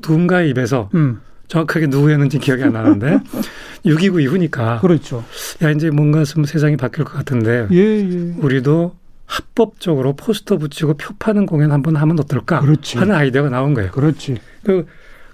누군가의 0.00 0.50
입에서 0.50 0.90
음. 0.94 1.20
정확하게 1.48 1.86
누구였는지 1.86 2.38
기억이 2.38 2.62
안 2.62 2.72
나는데 2.72 3.20
6.29 3.86 4.22
이후니까 4.22 4.80
그렇죠. 4.80 5.24
야 5.62 5.70
이제 5.70 5.90
뭔가 5.90 6.24
좀 6.24 6.44
세상이 6.44 6.76
바뀔 6.76 7.04
것 7.04 7.14
같은데 7.14 7.68
예, 7.72 7.76
예. 7.76 8.34
우리도 8.38 8.96
합법적으로 9.26 10.14
포스터 10.14 10.56
붙이고 10.56 10.94
표 10.94 11.14
파는 11.18 11.46
공연 11.46 11.70
한번 11.72 11.96
하면 11.96 12.18
어떨까 12.18 12.60
그렇지. 12.60 12.98
하는 12.98 13.14
아이디어가 13.14 13.50
나온 13.50 13.74
거예요. 13.74 13.90
그렇지. 13.92 14.36
그 14.64 14.86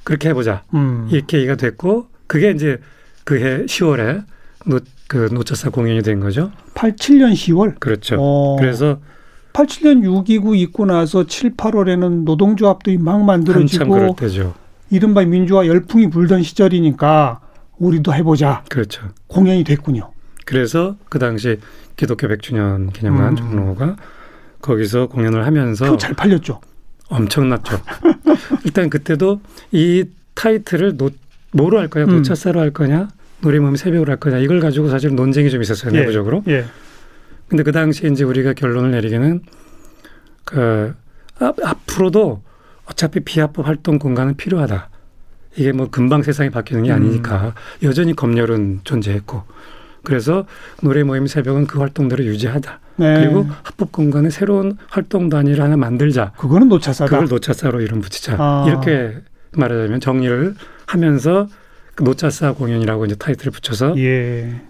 그렇게 0.03 0.29
해보자. 0.29 0.63
음. 0.75 1.09
이렇게 1.11 1.39
얘기가 1.39 1.57
됐고 1.57 2.09
그게 2.27 2.51
이제 2.51 2.79
그해 3.25 3.65
10월에 3.65 4.25
노, 4.67 4.81
그 5.09 5.29
노찾사 5.33 5.71
공연이 5.71 6.03
된 6.03 6.21
거죠. 6.21 6.51
87년 6.75 7.33
10월. 7.33 7.79
그렇죠. 7.79 8.17
어. 8.19 8.57
그래서 8.59 8.99
87년 9.53 10.03
6.29 10.03 10.57
있고 10.59 10.87
나서 10.87 11.27
7, 11.27 11.57
8월에는 11.57 12.25
노동조합도 12.25 12.99
막 12.99 13.25
만들어지고 13.25 14.17
이른바 14.91 15.25
민주화 15.25 15.67
열풍이 15.67 16.11
불던 16.11 16.43
시절이니까 16.43 17.41
우리도 17.79 18.15
해보자. 18.15 18.65
그렇죠. 18.69 19.09
공연이 19.27 19.65
됐군요. 19.65 20.11
그래서 20.45 20.97
그 21.09 21.19
당시 21.19 21.59
기독교 21.97 22.27
100주년 22.29 22.93
기념관 22.93 23.33
음. 23.33 23.37
종로5가 23.37 23.97
거기서 24.61 25.07
공연을 25.07 25.47
하면서 25.47 25.97
잘 25.97 26.15
팔렸죠. 26.15 26.61
엄청났죠. 27.09 27.81
일단 28.65 28.91
그때도 28.91 29.41
이 29.73 30.05
타이틀을 30.35 30.97
노, 30.97 31.11
뭐로 31.53 31.79
할 31.79 31.89
거냐, 31.89 32.07
음. 32.07 32.17
노찾사로 32.17 32.61
할 32.61 32.73
거냐, 32.73 33.09
노래 33.45 33.59
모임 33.59 33.77
새벽으로 33.77 34.11
할 34.11 34.17
거냐 34.17 34.39
이걸 34.39 34.59
가지고 34.59 34.89
사실 34.89 35.15
논쟁이 35.15 35.51
좀 35.51 35.61
있었어요 35.61 35.93
예. 35.95 36.01
내부적으로. 36.01 36.43
예. 36.49 36.65
근데 37.49 37.63
그 37.63 37.73
당시에 37.73 38.09
이제 38.09 38.25
우리가 38.25 38.55
결론을 38.55 38.91
내리기는 38.93 39.43
그 40.45 40.95
앞, 41.39 41.57
앞으로도 41.63 42.43
어차피 42.87 43.21
비합법 43.21 43.67
활동 43.67 43.99
공간은 43.99 44.37
필요하다. 44.37 44.89
이게 45.57 45.73
뭐 45.73 45.91
금방 45.91 46.23
세상이 46.23 46.49
바뀌는 46.49 46.85
게 46.85 46.91
음. 46.91 46.97
아니니까 46.97 47.53
음. 47.83 47.87
여전히 47.87 48.17
검열은 48.17 48.81
존재했고 48.85 49.43
그래서 50.05 50.47
노래 50.83 51.03
모임 51.03 51.27
새벽은 51.27 51.67
그 51.67 51.81
활동대로 51.81 52.25
유지하다. 52.25 52.81
네. 52.97 53.15
그리고 53.21 53.47
합법 53.63 53.93
공간에 53.93 54.31
새로운 54.31 54.79
활동 54.89 55.29
단위를 55.29 55.63
하나 55.63 55.77
만들자. 55.77 56.33
그거는 56.39 56.69
노차사다. 56.69 57.11
그걸 57.11 57.29
노차사로 57.29 57.83
이름 57.83 58.01
붙이자. 58.01 58.37
아. 58.39 58.65
이렇게 58.67 59.19
말하자면 59.53 60.01
정리를 60.01 60.55
하면서 60.87 61.47
그 61.47 61.64
노차사 62.01 62.53
공연이라고 62.53 63.07
이제 63.07 63.15
타이틀을 63.15 63.53
붙여서 63.53 63.95
예. 63.99 64.61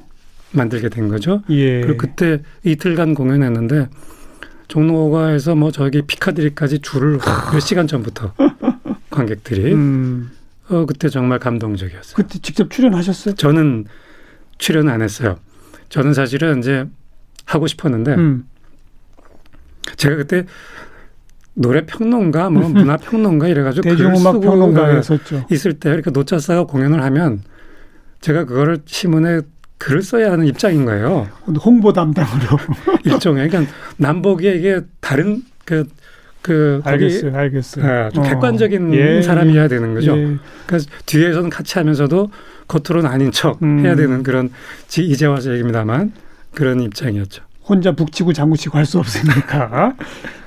만들게 0.52 0.88
된 0.88 1.08
거죠. 1.08 1.42
예. 1.50 1.80
그리고 1.80 1.98
그때 1.98 2.40
이틀간 2.64 3.14
공연했는데 3.14 3.88
종로가에서 4.68 5.54
뭐 5.54 5.70
저기 5.70 6.02
피카디리까지 6.02 6.80
줄을 6.80 7.18
몇 7.52 7.60
시간 7.60 7.86
전부터 7.86 8.34
관객들이 9.10 9.72
음. 9.72 10.30
어 10.68 10.86
그때 10.86 11.08
정말 11.08 11.38
감동적이었어요. 11.38 12.14
그때 12.16 12.38
직접 12.40 12.70
출연하셨어요? 12.70 13.34
저는 13.34 13.86
출연 14.58 14.88
안 14.88 15.02
했어요. 15.02 15.38
저는 15.90 16.14
사실은 16.14 16.58
이제 16.60 16.86
하고 17.44 17.66
싶었는데 17.66 18.14
음. 18.14 18.48
제가 19.96 20.16
그때 20.16 20.46
노래 21.54 21.86
평론가, 21.86 22.50
뭐 22.50 22.68
문화 22.68 22.96
평론가 22.96 23.48
이래가지고 23.48 23.88
대중음악 23.88 24.40
평론가였었죠. 24.40 25.46
있을 25.50 25.74
때 25.74 25.90
이렇게 25.90 26.10
노자사가 26.10 26.64
공연을 26.64 27.02
하면 27.02 27.42
제가 28.20 28.44
그거를 28.44 28.78
신문에 28.84 29.40
글을 29.78 30.02
써야 30.02 30.32
하는 30.32 30.46
입장인 30.46 30.84
거예요. 30.84 31.28
홍보 31.64 31.92
담당으로 31.92 32.58
일종의 33.04 33.48
그러니까 33.48 33.72
남보기에 33.96 34.54
이게 34.56 34.80
다른 35.00 35.42
그. 35.64 35.86
그 36.42 36.82
알겠어요, 36.84 37.32
거기, 37.32 37.36
알겠어요. 37.38 37.86
아, 37.86 38.10
좀 38.10 38.22
어. 38.22 38.28
객관적인 38.28 38.92
예, 38.92 39.22
사람이어야 39.22 39.66
되는 39.66 39.94
거죠. 39.94 40.14
예. 40.18 40.36
그래서 40.66 40.86
뒤에서는 41.06 41.48
같이 41.48 41.78
하면서도 41.78 42.30
겉으로는 42.68 43.08
아닌 43.08 43.32
척 43.32 43.62
음. 43.62 43.78
해야 43.82 43.96
되는 43.96 44.22
그런 44.22 44.50
이제 44.94 45.24
와서 45.24 45.50
얘기입니다만 45.52 46.12
그런 46.54 46.82
입장이었죠. 46.82 47.42
혼자 47.66 47.92
북치고 47.92 48.34
장구치고 48.34 48.76
할 48.76 48.84
수 48.84 48.98
없으니까 48.98 49.94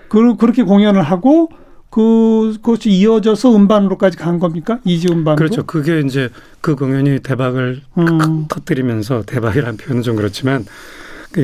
그, 0.09 0.35
그렇게 0.37 0.63
공연을 0.63 1.01
하고 1.01 1.49
그, 1.89 2.53
그것이 2.61 2.89
이어져서 2.91 3.55
음반으로까지 3.55 4.17
간 4.17 4.39
겁니까? 4.39 4.79
이지 4.83 5.07
음반으로? 5.09 5.35
그렇죠. 5.35 5.65
그게 5.65 6.01
이제 6.01 6.29
그 6.61 6.75
공연이 6.75 7.19
대박을 7.19 7.81
음. 7.97 8.47
터뜨리면서 8.47 9.23
대박이라는 9.23 9.77
표현은 9.77 10.03
좀 10.03 10.15
그렇지만 10.15 10.65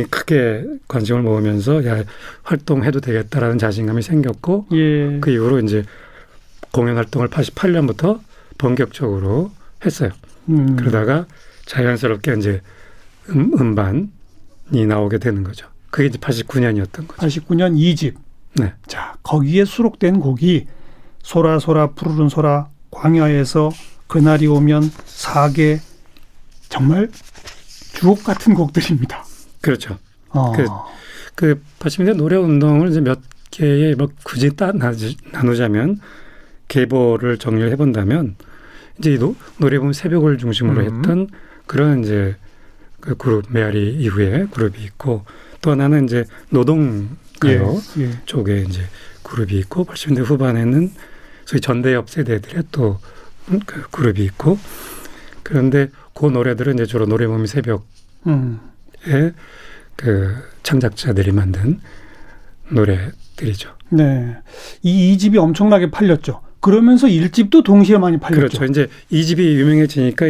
크게 0.09 0.65
관심을 0.87 1.21
모으면서 1.21 1.85
야 1.85 2.03
활동해도 2.43 2.99
되겠다라는 2.99 3.57
자신감이 3.57 4.01
생겼고 4.01 4.67
예. 4.73 5.19
그 5.19 5.29
이후로 5.29 5.59
이제 5.59 5.83
공연 6.71 6.97
활동을 6.97 7.29
88년부터 7.29 8.19
본격적으로 8.57 9.51
했어요. 9.85 10.11
음. 10.49 10.75
그러다가 10.75 11.25
자연스럽게 11.65 12.35
이제 12.37 12.61
음, 13.29 13.51
음반이 13.59 14.85
나오게 14.87 15.19
되는 15.19 15.43
거죠. 15.43 15.67
그게 15.89 16.07
이제 16.07 16.17
89년이었던 16.17 17.07
거죠. 17.07 17.27
89년 17.27 17.77
2집. 17.77 18.15
네. 18.55 18.73
자, 18.87 19.15
거기에 19.23 19.65
수록된 19.65 20.19
곡이 20.19 20.67
소라 21.21 21.59
소라 21.59 21.91
푸르른 21.91 22.29
소라 22.29 22.67
광야에서 22.91 23.71
그날이 24.07 24.47
오면 24.47 24.91
사계 25.05 25.79
정말 26.69 27.09
주옥 27.93 28.23
같은 28.23 28.53
곡들입니다. 28.53 29.23
그렇죠. 29.61 29.97
어. 30.29 30.51
그, 30.55 30.65
그 31.35 31.63
80년대 31.79 32.15
노래 32.15 32.35
운동을 32.35 32.89
이제 32.89 33.01
몇 33.01 33.19
개의 33.51 33.95
뭐 33.95 34.09
굳이 34.23 34.55
딱 34.55 34.75
나누자면 34.77 35.99
계보를 36.67 37.37
정리를 37.37 37.71
해본다면 37.71 38.35
이제 38.99 39.17
노, 39.17 39.35
노래 39.57 39.77
보면 39.77 39.93
새벽을 39.93 40.37
중심으로 40.37 40.81
음. 40.81 40.97
했던 40.97 41.27
그런 41.65 42.03
이제 42.03 42.35
그 42.99 43.15
그룹 43.15 43.45
메아리 43.49 43.95
이후에 43.95 44.47
그룹이 44.51 44.83
있고 44.83 45.25
또 45.61 45.71
하나는 45.71 46.05
이제 46.05 46.25
노동 46.49 47.09
가요 47.43 47.81
예, 47.97 48.03
예. 48.03 48.11
쪽에 48.25 48.65
이제 48.67 48.81
그룹이 49.23 49.57
있고 49.59 49.85
80년대 49.85 50.23
후반에는 50.23 50.91
소위 51.45 51.61
전대엽 51.61 52.09
세대들의 52.09 52.63
또 52.71 52.99
그 53.65 53.89
그룹이 53.89 54.23
있고 54.25 54.57
그런데 55.43 55.89
그 56.13 56.25
노래들은 56.25 56.75
이제 56.75 56.85
주로 56.85 57.05
노래 57.05 57.27
몸이 57.27 57.47
새벽에 57.47 57.83
음. 58.27 58.59
그 59.95 60.35
창작자들이 60.63 61.31
만든 61.31 61.79
노래들이죠. 62.71 63.71
네. 63.89 64.37
이 64.81 65.15
2집이 65.17 65.37
엄청나게 65.37 65.91
팔렸죠. 65.91 66.41
그러면서 66.61 67.07
1집도 67.07 67.63
동시에 67.63 67.97
많이 67.97 68.17
팔렸죠. 68.17 68.57
그렇죠. 68.57 68.65
이제 68.65 68.87
2집이 69.11 69.39
유명해지니까 69.39 70.25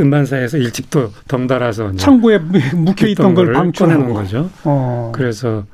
음반사에서 0.00 0.58
1집도 0.58 1.12
덩달아서 1.28 1.94
창고에 1.94 2.38
묵혀 2.38 3.06
있던 3.08 3.34
걸 3.34 3.52
방출하는 3.52 4.12
거죠. 4.12 4.50
어. 4.64 5.12
그래서 5.14 5.64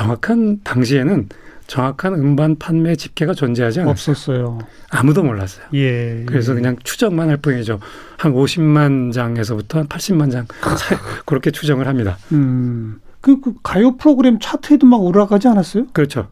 정확한 0.00 0.60
당시에는 0.64 1.28
정확한 1.66 2.14
음반 2.14 2.58
판매 2.58 2.96
집계가 2.96 3.34
존재하지 3.34 3.80
않았어요. 3.80 3.90
없었어요. 3.92 4.58
아무도 4.90 5.22
몰랐어요. 5.22 5.66
예, 5.74 6.24
그래서 6.26 6.54
그냥 6.54 6.76
추정만 6.82 7.28
할 7.28 7.36
뿐이죠. 7.36 7.78
한 8.16 8.32
50만 8.32 9.12
장에서부터 9.12 9.80
한 9.80 9.86
80만 9.88 10.32
장 10.32 10.46
그렇게 11.26 11.50
추정을 11.50 11.86
합니다. 11.86 12.16
음. 12.32 13.00
그, 13.20 13.40
그 13.40 13.54
가요 13.62 13.96
프로그램 13.98 14.38
차트에도 14.40 14.86
막 14.86 14.96
올라가지 15.02 15.46
않았어요? 15.48 15.88
그렇죠. 15.92 16.28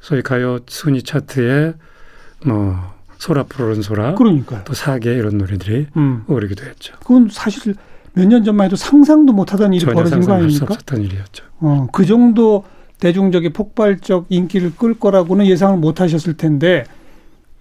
소위 0.00 0.20
가요 0.20 0.58
순위 0.66 1.02
차트에 1.04 1.74
뭐 2.44 2.76
소라 3.18 3.44
푸르른 3.44 3.82
소라, 3.82 4.16
그러니까 4.16 4.64
또 4.64 4.74
사계 4.74 5.14
이런 5.14 5.38
노래들이 5.38 5.86
음. 5.96 6.24
오르기도 6.26 6.64
했죠. 6.64 6.94
그건 6.98 7.28
사실 7.30 7.76
몇 8.14 8.26
년 8.26 8.42
전만 8.42 8.64
해도 8.66 8.74
상상도 8.76 9.32
못하던 9.32 9.72
일이 9.72 9.86
벌어진 9.86 10.20
거 10.20 10.34
아닙니까? 10.34 10.66
없었던 10.68 11.02
일이었죠. 11.02 11.44
어, 11.60 11.86
그 11.92 12.04
정도 12.04 12.64
대중적인 13.02 13.52
폭발적 13.52 14.26
인기를 14.28 14.76
끌 14.76 14.94
거라고는 14.94 15.46
예상을 15.46 15.76
못 15.78 16.00
하셨을 16.00 16.36
텐데 16.36 16.84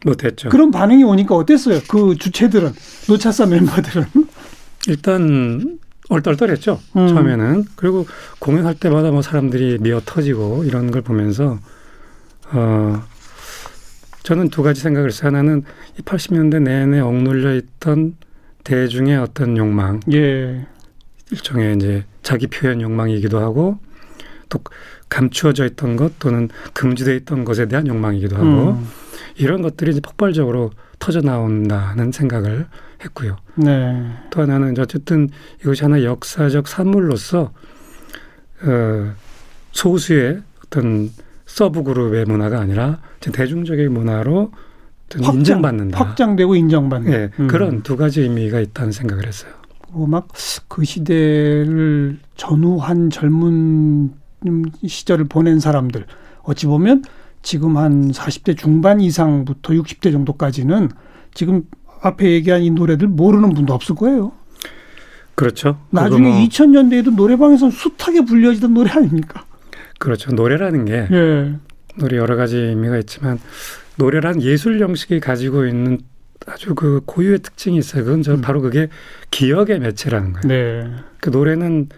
못했죠. 0.06 0.50
그런 0.50 0.70
반응이 0.70 1.04
오니까 1.04 1.36
어땠어요? 1.36 1.80
그 1.90 2.16
주체들은 2.16 2.72
노차사 3.10 3.48
멤버들은 3.48 4.06
일단 4.88 5.80
얼떨떨했죠. 6.10 6.80
음. 6.96 7.08
처음에는 7.08 7.66
그리고 7.76 8.06
공연할 8.38 8.76
때마다 8.76 9.10
뭐 9.10 9.24
사람들이 9.24 9.80
미어 9.82 10.02
터지고 10.06 10.64
이런 10.64 10.92
걸 10.92 11.02
보면서 11.02 11.58
어 12.52 13.02
저는 14.22 14.50
두 14.50 14.62
가지 14.62 14.80
생각을 14.80 15.10
했어요. 15.10 15.30
하나는 15.30 15.64
이 15.98 16.04
80년대 16.04 16.62
내내 16.62 17.00
억눌려 17.00 17.56
있던 17.56 18.16
대중의 18.64 19.18
어떤 19.18 19.58
욕망, 19.58 20.02
예. 20.14 20.68
일종의 21.32 21.78
이제 21.78 22.06
자기 22.22 22.46
표현 22.46 22.80
욕망이기도 22.80 23.40
하고 23.40 23.80
또 24.50 24.60
감추어져 25.12 25.65
있던 25.67 25.97
것 25.97 26.17
또는 26.19 26.50
금지되어 26.74 27.13
있던 27.15 27.43
것에 27.43 27.67
대한 27.67 27.86
욕망이기도 27.86 28.36
하고 28.36 28.71
음. 28.71 28.88
이런 29.36 29.62
것들이 29.62 29.91
이제 29.91 30.00
폭발적으로 30.00 30.71
터져 31.00 31.21
나온다는 31.21 32.12
생각을 32.12 32.65
했고요. 33.04 33.38
네. 33.56 34.10
또 34.30 34.41
하나는 34.41 34.74
어쨌든 34.80 35.30
이것이 35.62 35.84
하나 35.84 36.04
역사적 36.04 36.67
산물로서 36.67 37.52
어, 38.63 39.13
소수의 39.71 40.41
어떤 40.65 41.12
sub 41.46 41.84
group의 41.84 42.26
문화가 42.26 42.60
아니라 42.60 43.02
대중적인 43.19 43.91
문화로 43.91 44.52
확장, 45.13 45.36
인정받는다. 45.36 46.00
확장되고 46.00 46.56
인정받는 46.56 47.12
네, 47.12 47.30
음. 47.39 47.47
그런 47.47 47.84
두 47.84 47.97
가지 47.97 48.21
의미가 48.21 48.62
있다는 48.62 48.91
생각을 48.91 49.28
했어요. 49.28 49.52
막 50.08 50.30
그 50.69 50.86
시대를 50.86 52.17
전후한 52.38 53.10
젊은 53.10 54.13
시절을 54.86 55.26
보낸 55.26 55.60
사람들 55.60 56.06
어찌 56.44 56.66
보면 56.66 57.04
지금 57.42 57.78
한 57.78 58.12
40대 58.12 58.58
중반 58.58 59.02
이상부터 59.02 59.74
60대 59.74 60.12
정도까지는 60.12 60.90
지금 61.34 61.64
앞에 62.02 62.32
얘기한 62.32 62.62
이 62.62 62.72
노래들 62.72 63.08
모르는 63.08 63.54
분도 63.54 63.74
없을 63.74 63.96
거예요. 63.96 64.32
그렇죠. 65.36 65.80
나중에 65.90 66.30
뭐 66.30 66.40
2000년대에도 66.46 67.16
노래방에서 67.16 67.70
숱하게 67.72 68.26
불려지던 68.26 68.74
노래 68.74 68.92
아닙니까? 68.92 69.46
그렇죠. 70.00 70.32
노래라는 70.32 70.86
게 70.86 71.08
예. 71.12 71.56
노래 71.96 72.18
여러 72.18 72.36
가지 72.36 72.58
의미가 72.58 72.98
있지만 73.00 73.40
노래란 73.96 74.42
예술 74.42 74.80
형식이 74.80 75.20
가지고 75.20 75.66
있는 75.66 76.00
아주 76.48 76.74
그 76.76 77.02
고유의 77.06 77.40
특징이 77.40 77.78
있어요. 77.78 78.04
그건 78.04 78.24
저 78.24 78.34
음. 78.34 78.42
바로 78.42 78.62
그게 78.62 78.90
기억의 79.30 79.80
매체라는 79.80 80.34
거예요. 80.34 80.48
네. 80.48 80.92
그 81.20 81.30
노래는 81.30 81.90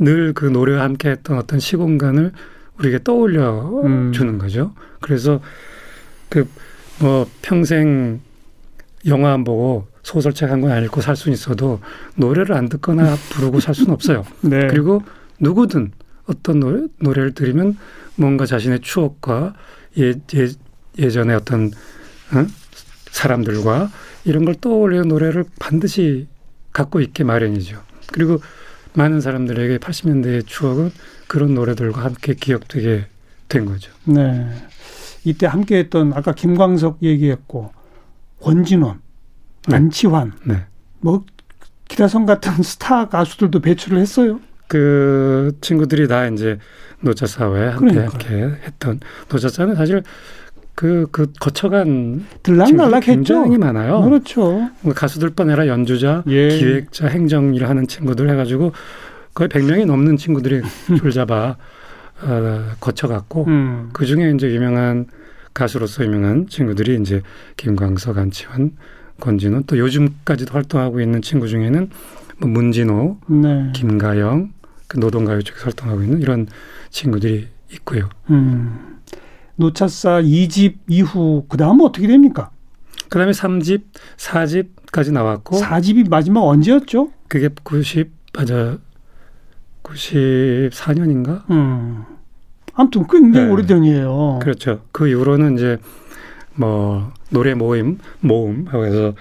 늘 0.00 0.32
그 0.34 0.46
노래와 0.46 0.82
함께 0.82 1.10
했던 1.10 1.38
어떤 1.38 1.60
시공간을 1.60 2.32
우리에게 2.78 3.00
떠올려 3.04 3.82
음. 3.84 4.12
주는 4.12 4.38
거죠. 4.38 4.72
그래서 5.00 5.40
그 6.28 6.46
뭐 7.02 7.26
평생 7.40 8.20
영화 9.06 9.32
안 9.32 9.42
보고 9.44 9.88
소설책 10.02 10.50
한 10.50 10.60
권 10.60 10.70
안 10.70 10.84
읽고 10.84 11.00
살 11.00 11.16
수는 11.16 11.32
있어도 11.34 11.80
노래를 12.16 12.54
안 12.54 12.68
듣거나 12.68 13.16
부르고 13.30 13.60
살 13.60 13.74
수는 13.74 13.92
없어요. 13.92 14.24
네. 14.42 14.66
그리고 14.66 15.02
누구든 15.38 15.92
어떤 16.26 16.60
노래, 16.60 16.86
노래를 16.98 17.32
들으면 17.32 17.78
뭔가 18.16 18.44
자신의 18.44 18.80
추억과 18.80 19.54
예, 19.98 20.12
예, 20.34 20.48
예전에 20.98 21.32
어떤 21.32 21.68
어? 22.34 22.46
사람들과 23.10 23.90
이런 24.26 24.44
걸 24.44 24.54
떠올리는 24.56 25.08
노래를 25.08 25.44
반드시 25.58 26.28
갖고 26.72 27.00
있게 27.00 27.24
마련이죠. 27.24 27.80
그리고 28.12 28.40
많은 28.94 29.20
사람들에게 29.20 29.78
80년대의 29.78 30.46
추억은 30.46 30.90
그런 31.26 31.54
노래들과 31.54 32.04
함께 32.04 32.34
기억되게 32.34 33.06
된 33.48 33.64
거죠. 33.64 33.92
네. 34.04 34.48
이때 35.24 35.46
함께 35.46 35.78
했던 35.78 36.12
아까 36.14 36.32
김광석 36.32 36.98
얘기했고 37.02 37.72
권진원, 38.40 39.00
네. 39.68 39.76
안치환, 39.76 40.32
네. 40.44 40.64
뭐 41.00 41.24
기라성 41.88 42.26
같은 42.26 42.62
스타 42.62 43.08
가수들도 43.08 43.60
배출을 43.60 43.98
했어요. 43.98 44.40
그 44.66 45.56
친구들이 45.60 46.06
다 46.06 46.26
이제 46.28 46.58
노자 47.00 47.26
사회 47.26 47.68
함께 47.68 47.98
함께 47.98 48.34
했던 48.64 49.00
노자 49.28 49.48
사는 49.48 49.74
사실 49.74 50.02
그, 50.80 51.06
그 51.12 51.30
거쳐간 51.38 52.24
들락날락했죠. 52.42 53.12
굉장히 53.12 53.58
많아요. 53.58 54.00
그렇죠. 54.00 54.70
뭐 54.80 54.94
가수들뿐 54.94 55.50
아니라 55.50 55.66
연주자, 55.66 56.24
예. 56.28 56.48
기획자, 56.48 57.06
행정일 57.06 57.68
하는 57.68 57.86
친구들 57.86 58.30
해가지고 58.30 58.72
거의 59.34 59.50
100명이 59.50 59.84
넘는 59.84 60.16
친구들이 60.16 60.62
줄잡아 60.96 61.58
어, 62.22 62.62
거쳐갔고 62.80 63.44
음. 63.48 63.90
그 63.92 64.06
중에 64.06 64.32
이제 64.34 64.50
유명한 64.54 65.04
가수로서 65.52 66.02
유명한 66.02 66.46
친구들이 66.48 66.98
이제 66.98 67.20
김광석, 67.58 68.16
안치환, 68.16 68.70
권진호 69.20 69.64
또 69.66 69.76
요즘까지도 69.76 70.54
활동하고 70.54 71.02
있는 71.02 71.20
친구 71.20 71.46
중에는 71.46 71.90
뭐 72.38 72.48
문진호, 72.48 73.18
네. 73.26 73.70
김가영, 73.74 74.50
그 74.88 74.98
노동가요 74.98 75.42
쪽에서 75.42 75.64
활동하고 75.64 76.04
있는 76.04 76.22
이런 76.22 76.46
친구들이 76.88 77.48
있고요. 77.70 78.08
음. 78.30 78.90
노차사 79.60 80.22
2집 80.22 80.76
이후 80.88 81.44
그 81.48 81.56
다음은 81.56 81.84
어떻게 81.84 82.06
됩니까? 82.06 82.50
그 83.08 83.18
다음에 83.18 83.32
3집, 83.32 83.82
4집까지 84.16 85.12
나왔고 85.12 85.60
4집이 85.60 86.08
마지막 86.08 86.42
언제였죠? 86.42 87.12
그게 87.28 87.48
90 87.62 88.10
맞아 88.32 88.78
94년인가? 89.82 91.48
음. 91.50 92.04
아무튼 92.74 93.06
굉장히 93.08 93.46
네. 93.46 93.52
오래전이에요. 93.52 94.38
그렇죠. 94.42 94.82
그 94.92 95.08
이후로는 95.08 95.56
이제 95.56 95.78
뭐 96.54 97.12
노래 97.30 97.54
모임 97.54 97.98
모음 98.20 98.66
하고 98.68 98.86
해서 98.86 99.14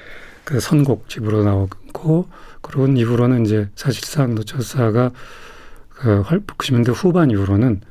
그 0.43 0.60
선곡집으로 0.60 1.43
나오고 1.43 2.28
그런 2.62 2.95
이후로는 2.95 3.45
이제 3.45 3.69
사실상 3.75 4.36
노차사가 4.36 5.12
그 5.89 6.23
90년대 6.23 6.93
후반 6.95 7.32
이후로는 7.32 7.82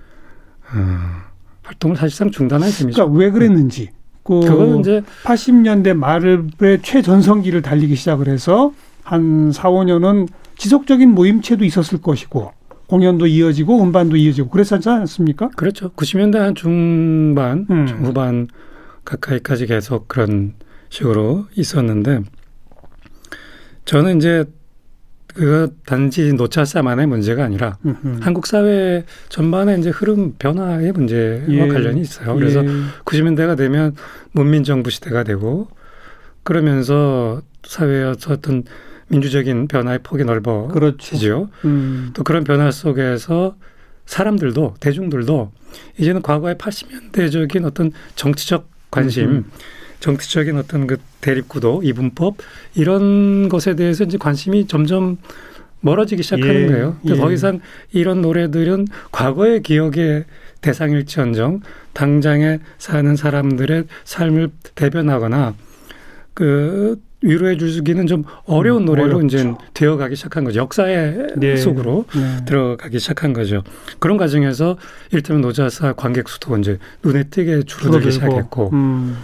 어, 0.72 1.27
활동을 1.68 1.96
사실상 1.96 2.31
중단한 2.31 2.70
셈이죠. 2.70 2.96
그러니까 2.96 3.18
왜 3.18 3.31
그랬는지. 3.31 3.90
그 4.24 4.40
그거는 4.40 4.81
이제 4.81 5.02
80년대 5.24 5.94
말에 5.94 6.78
최전성기를 6.83 7.62
달리기 7.62 7.94
시작을 7.94 8.28
해서 8.28 8.72
한 9.02 9.52
4, 9.52 9.70
5년은 9.70 10.28
지속적인 10.57 11.14
모임체도 11.14 11.64
있었을 11.64 12.00
것이고 12.02 12.52
공연도 12.88 13.26
이어지고 13.26 13.83
음반도 13.83 14.16
이어지고 14.16 14.48
그랬었지 14.48 14.88
않습니까? 14.88 15.48
그렇죠. 15.57 15.90
90년대 15.92 16.38
한 16.38 16.54
중반, 16.54 17.66
음. 17.70 17.87
중후반 17.87 18.48
가까이까지 19.04 19.66
계속 19.66 20.09
그런 20.09 20.54
식으로 20.88 21.46
있었는데 21.54 22.20
저는 23.85 24.18
이제 24.18 24.44
그거 25.38 25.68
단지 25.87 26.33
노차사만의 26.33 27.07
문제가 27.07 27.44
아니라 27.44 27.79
음흠. 27.87 28.18
한국 28.22 28.48
사회 28.48 29.05
전반의 29.29 29.79
이제 29.79 29.90
흐름 29.90 30.35
변화의 30.37 30.90
문제와 30.90 31.46
예. 31.48 31.68
관련이 31.68 32.01
있어요. 32.01 32.35
그래서 32.35 32.64
예. 32.64 32.68
90년대가 33.05 33.57
되면 33.57 33.94
문민정부 34.33 34.90
시대가 34.90 35.22
되고 35.22 35.68
그러면서 36.42 37.40
사회의 37.62 38.07
어떤 38.29 38.64
민주적인 39.07 39.68
변화의 39.68 40.01
폭이 40.03 40.24
넓어지죠. 40.24 40.72
그렇죠. 40.72 41.48
음. 41.64 42.11
또 42.14 42.24
그런 42.24 42.42
변화 42.42 42.72
속에서 42.72 43.55
사람들도 44.07 44.74
대중들도 44.81 45.53
이제는 45.98 46.22
과거의 46.22 46.57
80년대적인 46.57 47.64
어떤 47.64 47.92
정치적 48.16 48.68
관심 48.90 49.31
음흠. 49.31 49.44
정치적인 50.00 50.56
어떤 50.56 50.87
그 50.87 50.98
대립구도, 51.20 51.82
이분법 51.82 52.37
이런 52.74 53.48
것에 53.48 53.74
대해서 53.74 54.04
이제 54.04 54.18
관심이 54.18 54.66
점점 54.66 55.18
멀어지기 55.80 56.22
시작하는 56.22 56.62
예, 56.62 56.66
거예요. 56.66 56.96
예. 57.06 57.14
더 57.14 57.32
이상 57.32 57.61
이런 57.92 58.20
노래들은 58.20 58.87
과거의 59.12 59.62
기억의 59.62 60.24
대상일지언정 60.61 61.61
당장에 61.92 62.58
사는 62.78 63.14
사람들의 63.16 63.84
삶을 64.04 64.50
대변하거나 64.74 65.54
그 66.34 66.96
위로해 67.20 67.56
주기는 67.56 68.06
좀 68.06 68.24
어려운 68.44 68.82
음, 68.82 68.87
노래로 68.87 69.22
이제 69.22 69.52
되어가기 69.74 70.14
시작한 70.14 70.44
거죠. 70.44 70.61
역사의 70.61 71.26
네. 71.37 71.56
속으로 71.56 72.04
네. 72.14 72.44
들어가기 72.44 73.00
시작한 73.00 73.32
거죠. 73.32 73.64
그런 73.98 74.16
과정에서 74.16 74.76
일테면 75.12 75.42
노자사 75.42 75.94
관객 75.94 76.28
수도 76.28 76.56
이제 76.56 76.78
눈에 77.02 77.24
띄게 77.24 77.64
줄어들기 77.64 78.12
시작했고 78.12 78.70
음. 78.72 79.16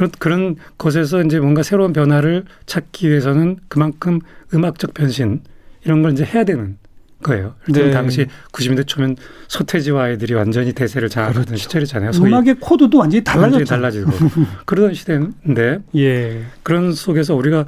그런 0.00 0.10
그런 0.18 0.56
것에서 0.78 1.22
이제 1.22 1.38
뭔가 1.38 1.62
새로운 1.62 1.92
변화를 1.92 2.44
찾기 2.64 3.08
위해서는 3.10 3.58
그만큼 3.68 4.18
음악적 4.54 4.94
변신 4.94 5.42
이런 5.84 6.00
걸 6.00 6.12
이제 6.12 6.24
해야 6.24 6.44
되는 6.44 6.78
거예요. 7.22 7.54
네. 7.68 7.90
당시 7.90 8.26
90년대 8.52 8.86
초면 8.86 9.16
소태지와 9.48 10.04
아이들이 10.04 10.32
완전히 10.32 10.72
대세를 10.72 11.10
장악하던 11.10 11.44
그렇죠. 11.44 11.62
시절이잖아요. 11.62 12.12
소위 12.12 12.28
음악의 12.32 12.56
코드도 12.60 12.96
완전히 12.96 13.22
달라졌죠. 13.22 13.56
완전히 13.56 13.64
달라지고 13.66 14.10
그러던 14.64 14.94
시대인데 14.94 15.80
예. 15.96 16.44
그런 16.62 16.92
속에서 16.94 17.34
우리가 17.34 17.66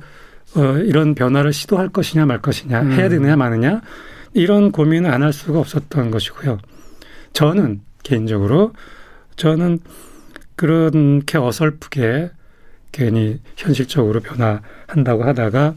어, 0.54 0.62
이런 0.78 1.14
변화를 1.14 1.52
시도할 1.52 1.90
것이냐 1.90 2.24
말 2.24 2.40
것이냐 2.40 2.80
음. 2.80 2.92
해야 2.92 3.10
되느냐 3.10 3.36
마느냐 3.36 3.82
이런 4.32 4.72
고민을 4.72 5.10
안 5.10 5.22
할 5.22 5.34
수가 5.34 5.58
없었던 5.58 6.10
것이고요. 6.10 6.58
저는 7.34 7.80
개인적으로 8.02 8.72
저는 9.36 9.80
그렇게 10.56 11.38
어설프게 11.38 12.30
괜히 12.92 13.40
현실적으로 13.56 14.20
변화한다고 14.20 15.24
하다가 15.24 15.74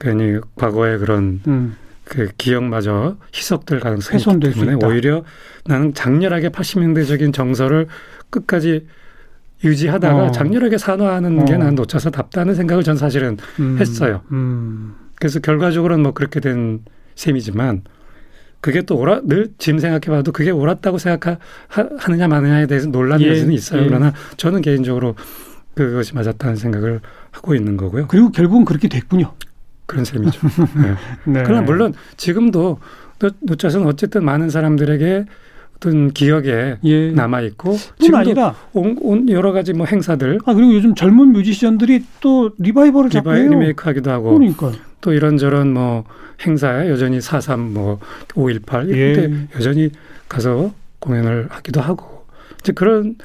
괜히 0.00 0.38
과거의 0.54 0.98
그런 0.98 1.40
음. 1.46 1.76
그 2.04 2.28
기억마저 2.38 3.16
희석될 3.34 3.80
가능성이 3.80 4.22
있기 4.22 4.52
때문에 4.52 4.76
오히려 4.84 5.24
나는 5.66 5.92
장렬하게 5.92 6.48
80년대적인 6.50 7.34
정서를 7.34 7.86
끝까지 8.30 8.86
유지하다가 9.64 10.24
어. 10.26 10.30
장렬하게 10.30 10.78
산화하는 10.78 11.40
어. 11.40 11.44
게 11.44 11.56
난 11.58 11.74
놓쳐서 11.74 12.10
답다는 12.10 12.54
생각을 12.54 12.84
전 12.84 12.96
사실은 12.96 13.36
음. 13.58 13.76
했어요. 13.80 14.22
음. 14.30 14.94
그래서 15.16 15.40
결과적으로는 15.40 16.02
뭐 16.04 16.12
그렇게 16.12 16.38
된 16.40 16.80
셈이지만 17.16 17.82
그게 18.60 18.82
또 18.82 18.96
옳아 18.96 19.22
늘 19.24 19.48
지금 19.58 19.78
생각해봐도 19.78 20.32
그게 20.32 20.50
옳았다고 20.50 20.98
생각하느냐 20.98 22.28
마느냐에 22.28 22.66
대해서 22.66 22.88
논란이 22.88 23.24
예, 23.24 23.30
여전히 23.30 23.54
있어요. 23.54 23.82
예. 23.82 23.86
그러나 23.86 24.12
저는 24.36 24.62
개인적으로 24.62 25.14
그것이 25.74 26.14
맞았다는 26.14 26.56
생각을 26.56 27.00
하고 27.30 27.54
있는 27.54 27.76
거고요. 27.76 28.08
그리고 28.08 28.30
결국은 28.30 28.64
그렇게 28.64 28.88
됐군요. 28.88 29.32
그런 29.86 30.04
셈이죠. 30.04 30.40
네. 30.76 31.32
네. 31.32 31.42
그러나 31.44 31.62
물론 31.62 31.94
지금도 32.16 32.78
노차는 33.40 33.86
어쨌든 33.86 34.24
많은 34.24 34.50
사람들에게 34.50 35.24
어떤 35.78 36.10
기억에 36.12 36.76
예. 36.82 37.10
남아 37.12 37.40
있고 37.42 37.76
지금도 37.98 38.16
아니라 38.16 38.54
온, 38.72 38.98
온 39.00 39.28
여러 39.28 39.52
가지 39.52 39.72
뭐 39.72 39.86
행사들 39.86 40.40
아 40.44 40.54
그리고 40.54 40.74
요즘 40.74 40.94
젊은 40.94 41.32
뮤지션들이 41.32 42.04
또 42.20 42.50
리바이벌을 42.58 43.10
자꾸 43.10 43.32
해요. 43.32 43.48
리메이크하기도 43.50 44.10
하고 44.10 44.34
그러니까. 44.34 44.72
또 45.00 45.12
이런저런 45.12 45.72
뭐 45.72 46.04
행사에 46.44 46.88
여전히 46.90 47.18
4.3, 47.18 47.72
뭐5.18 48.34 48.88
이런 48.88 49.12
데 49.14 49.22
예. 49.22 49.56
여전히 49.56 49.90
가서 50.28 50.72
공연을 50.98 51.46
하기도 51.50 51.80
하고 51.80 52.26
이제 52.60 52.72
그런 52.72 53.16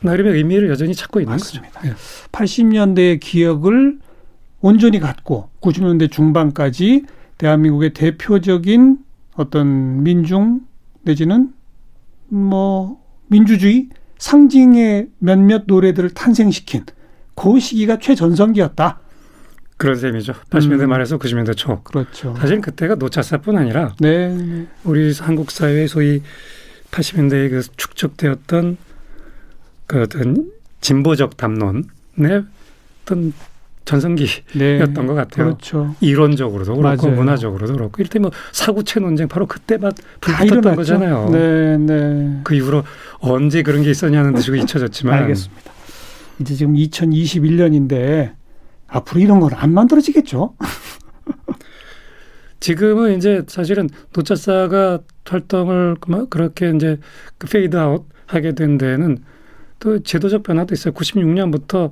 나름의 0.00 0.34
의미를 0.34 0.70
여전히 0.70 0.94
찾고 0.94 1.20
있는 1.20 1.32
맞습니다. 1.32 1.80
거죠. 1.80 1.92
예. 1.92 1.94
80년대의 2.30 3.18
기억을 3.20 3.98
온전히 4.60 5.00
갖고 5.00 5.48
90년대 5.60 6.10
중반까지 6.10 7.04
대한민국의 7.38 7.94
대표적인 7.94 8.98
어떤 9.34 10.02
민중 10.04 10.60
내지는 11.02 11.52
뭐 12.30 13.00
민주주의 13.28 13.88
상징의 14.18 15.08
몇몇 15.18 15.64
노래들을 15.66 16.10
탄생시킨 16.10 16.84
그 17.34 17.58
시기가 17.58 17.98
최전성기였다. 17.98 19.00
그런 19.76 19.96
셈이죠. 19.96 20.34
80년대 20.50 20.82
음. 20.82 20.88
말에서 20.90 21.16
90년대 21.16 21.56
초. 21.56 21.82
그렇죠. 21.82 22.34
사실 22.38 22.60
그때가 22.60 22.96
노차사뿐 22.96 23.56
아니라 23.56 23.94
네. 23.98 24.66
우리 24.84 25.12
한국 25.18 25.50
사회의 25.50 25.88
소위 25.88 26.22
80년대에 26.90 27.50
그 27.50 27.62
축적되었던 27.76 28.76
그 29.86 30.02
어떤 30.02 30.50
진보적 30.82 31.38
담론의 31.38 31.82
어떤 33.02 33.32
전성기였던 33.90 34.44
네, 34.54 34.78
것 34.78 35.14
같아요. 35.14 35.46
그렇죠. 35.46 35.94
이론적으로도 36.00 36.76
그렇고 36.76 37.06
맞아요. 37.08 37.16
문화적으로도 37.16 37.72
그렇고 37.72 37.94
이를테면 37.98 38.30
뭐 38.30 38.38
사구체 38.52 39.00
논쟁 39.00 39.26
바로 39.26 39.46
그때 39.46 39.78
막 39.78 39.94
불붙었던 40.20 40.76
거잖아요. 40.76 41.28
네, 41.30 41.76
네. 41.76 42.40
그 42.44 42.54
이후로 42.54 42.84
언제 43.18 43.62
그런 43.62 43.82
게 43.82 43.90
있었냐는 43.90 44.32
듯이 44.34 44.52
잊혀졌지만 44.56 45.14
알겠습니다. 45.22 45.72
이제 46.40 46.54
지금 46.54 46.74
2021년인데 46.74 48.34
앞으로 48.86 49.20
이런 49.20 49.40
건 49.40 49.50
안 49.54 49.72
만들어지겠죠? 49.74 50.54
지금은 52.60 53.16
이제 53.16 53.42
사실은 53.48 53.88
노찾사가 54.14 55.00
활동을 55.24 55.96
그렇게 56.28 56.70
이제 56.74 56.98
그 57.38 57.48
페이드 57.48 57.76
아웃 57.76 58.06
하게 58.26 58.54
된 58.54 58.78
데는 58.78 59.18
또 59.80 60.02
제도적 60.02 60.42
변화도 60.42 60.74
있어요. 60.74 60.92
96년부터 60.94 61.90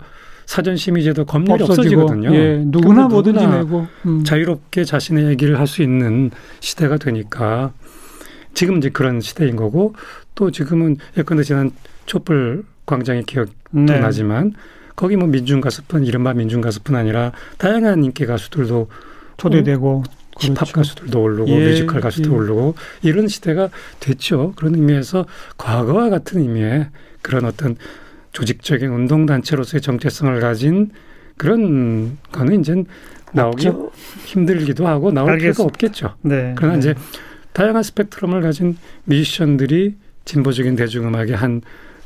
사전 0.48 0.78
심의 0.78 1.04
제도 1.04 1.26
검열이 1.26 1.62
없어지고, 1.62 2.04
없어지거든요. 2.04 2.34
예, 2.34 2.62
누구나 2.64 3.06
뭐든지 3.06 3.46
내고 3.46 3.86
음. 4.06 4.24
자유롭게 4.24 4.82
자신의 4.84 5.26
얘기를 5.26 5.58
할 5.58 5.66
수 5.66 5.82
있는 5.82 6.30
시대가 6.60 6.96
되니까 6.96 7.74
지금 8.54 8.78
이제 8.78 8.88
그런 8.88 9.20
시대인 9.20 9.56
거고 9.56 9.94
또 10.34 10.50
지금은 10.50 10.96
예컨대 11.18 11.42
지난 11.42 11.70
촛불 12.06 12.64
광장의 12.86 13.24
기억도 13.24 13.52
네. 13.72 14.00
나지만 14.00 14.54
거기 14.96 15.16
뭐 15.16 15.28
민중 15.28 15.60
가수뿐 15.60 16.06
이른바 16.06 16.32
민중 16.32 16.62
가수뿐 16.62 16.96
아니라 16.96 17.32
다양한 17.58 18.02
인기 18.02 18.24
가수들도 18.24 18.88
초대되고 19.36 19.98
어, 19.98 20.02
힙합 20.40 20.72
그렇죠. 20.72 20.72
가수들도 20.72 21.20
오르고 21.20 21.50
예, 21.50 21.58
뮤지컬 21.58 22.00
가수도 22.00 22.30
예. 22.32 22.34
오르고 22.34 22.74
이런 23.02 23.28
시대가 23.28 23.68
됐죠. 24.00 24.54
그런 24.56 24.76
의미에서 24.76 25.26
과거와 25.58 26.08
같은 26.08 26.40
의미의 26.40 26.88
그런 27.20 27.44
어떤 27.44 27.76
조직적인 28.38 28.88
운동 28.90 29.26
단체로서의 29.26 29.80
정체성을 29.80 30.38
가진 30.40 30.90
그런 31.36 32.18
거는 32.30 32.60
이제 32.60 32.84
나오기 33.32 33.68
없죠. 33.68 33.90
힘들기도 34.24 34.86
하고 34.86 35.10
나올 35.10 35.30
알겠습니다. 35.30 35.52
필요가 35.52 35.64
없겠죠. 35.64 36.14
네, 36.22 36.54
그러나 36.56 36.74
네. 36.74 36.78
이제 36.78 36.94
다양한 37.52 37.82
스펙트럼을 37.82 38.40
가진 38.40 38.76
뮤지션들이 39.04 39.96
진보적인 40.24 40.76
대중음악의 40.76 41.34
한 41.36 41.62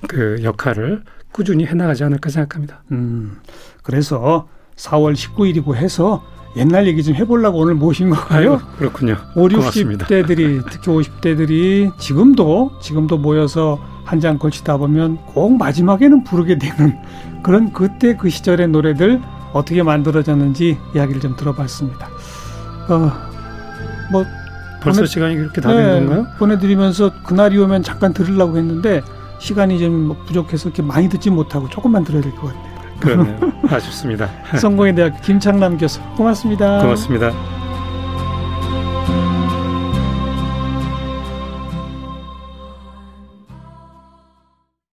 그 0.08 0.40
역할을 0.42 1.02
꾸준히 1.32 1.64
해나가지 1.64 2.04
않을까 2.04 2.30
생각합니다. 2.30 2.82
음, 2.92 3.38
그래서 3.82 4.48
4월 4.76 5.14
19일이고 5.14 5.74
해서 5.74 6.24
옛날 6.56 6.86
얘기 6.86 7.02
좀 7.02 7.14
해보려고 7.14 7.58
오늘 7.58 7.74
모신 7.74 8.10
거예요. 8.10 8.60
그렇군요. 8.78 9.16
5, 9.34 9.48
60대들이 9.48 10.62
특히 10.70 10.92
50대들이 10.92 11.98
지금도 11.98 12.72
지금도 12.82 13.18
모여서 13.18 13.78
한 14.04 14.20
장 14.20 14.38
걸치다 14.38 14.76
보면 14.76 15.16
꼭 15.26 15.56
마지막에는 15.58 16.24
부르게 16.24 16.58
되는 16.58 16.98
그런 17.42 17.72
그때 17.72 18.16
그 18.16 18.28
시절의 18.30 18.68
노래들 18.68 19.20
어떻게 19.52 19.82
만들어졌는지 19.82 20.78
이야기를 20.94 21.20
좀 21.20 21.36
들어봤습니다. 21.36 22.06
어, 22.88 23.12
뭐 24.10 24.24
벌써 24.82 25.00
보내, 25.00 25.06
시간이 25.06 25.36
그렇게 25.36 25.60
다된 25.60 25.76
네, 25.76 26.06
건가요? 26.06 26.26
보내드리면서 26.38 27.12
그날이 27.24 27.58
오면 27.58 27.82
잠깐 27.82 28.12
들으려고 28.12 28.56
했는데 28.58 29.02
시간이 29.38 29.78
좀 29.78 30.16
부족해서 30.26 30.68
이렇게 30.68 30.82
많이 30.82 31.08
듣지 31.08 31.30
못하고 31.30 31.68
조금만 31.68 32.04
들어야 32.04 32.22
될 32.22 32.32
것 32.34 32.48
같네요. 32.48 32.72
그러네요. 33.00 33.52
아쉽습니다. 33.68 34.28
성공회대학교 34.60 35.20
김창남 35.22 35.78
교수 35.78 36.00
고맙습니다. 36.16 36.80
고맙습니다. 36.82 37.61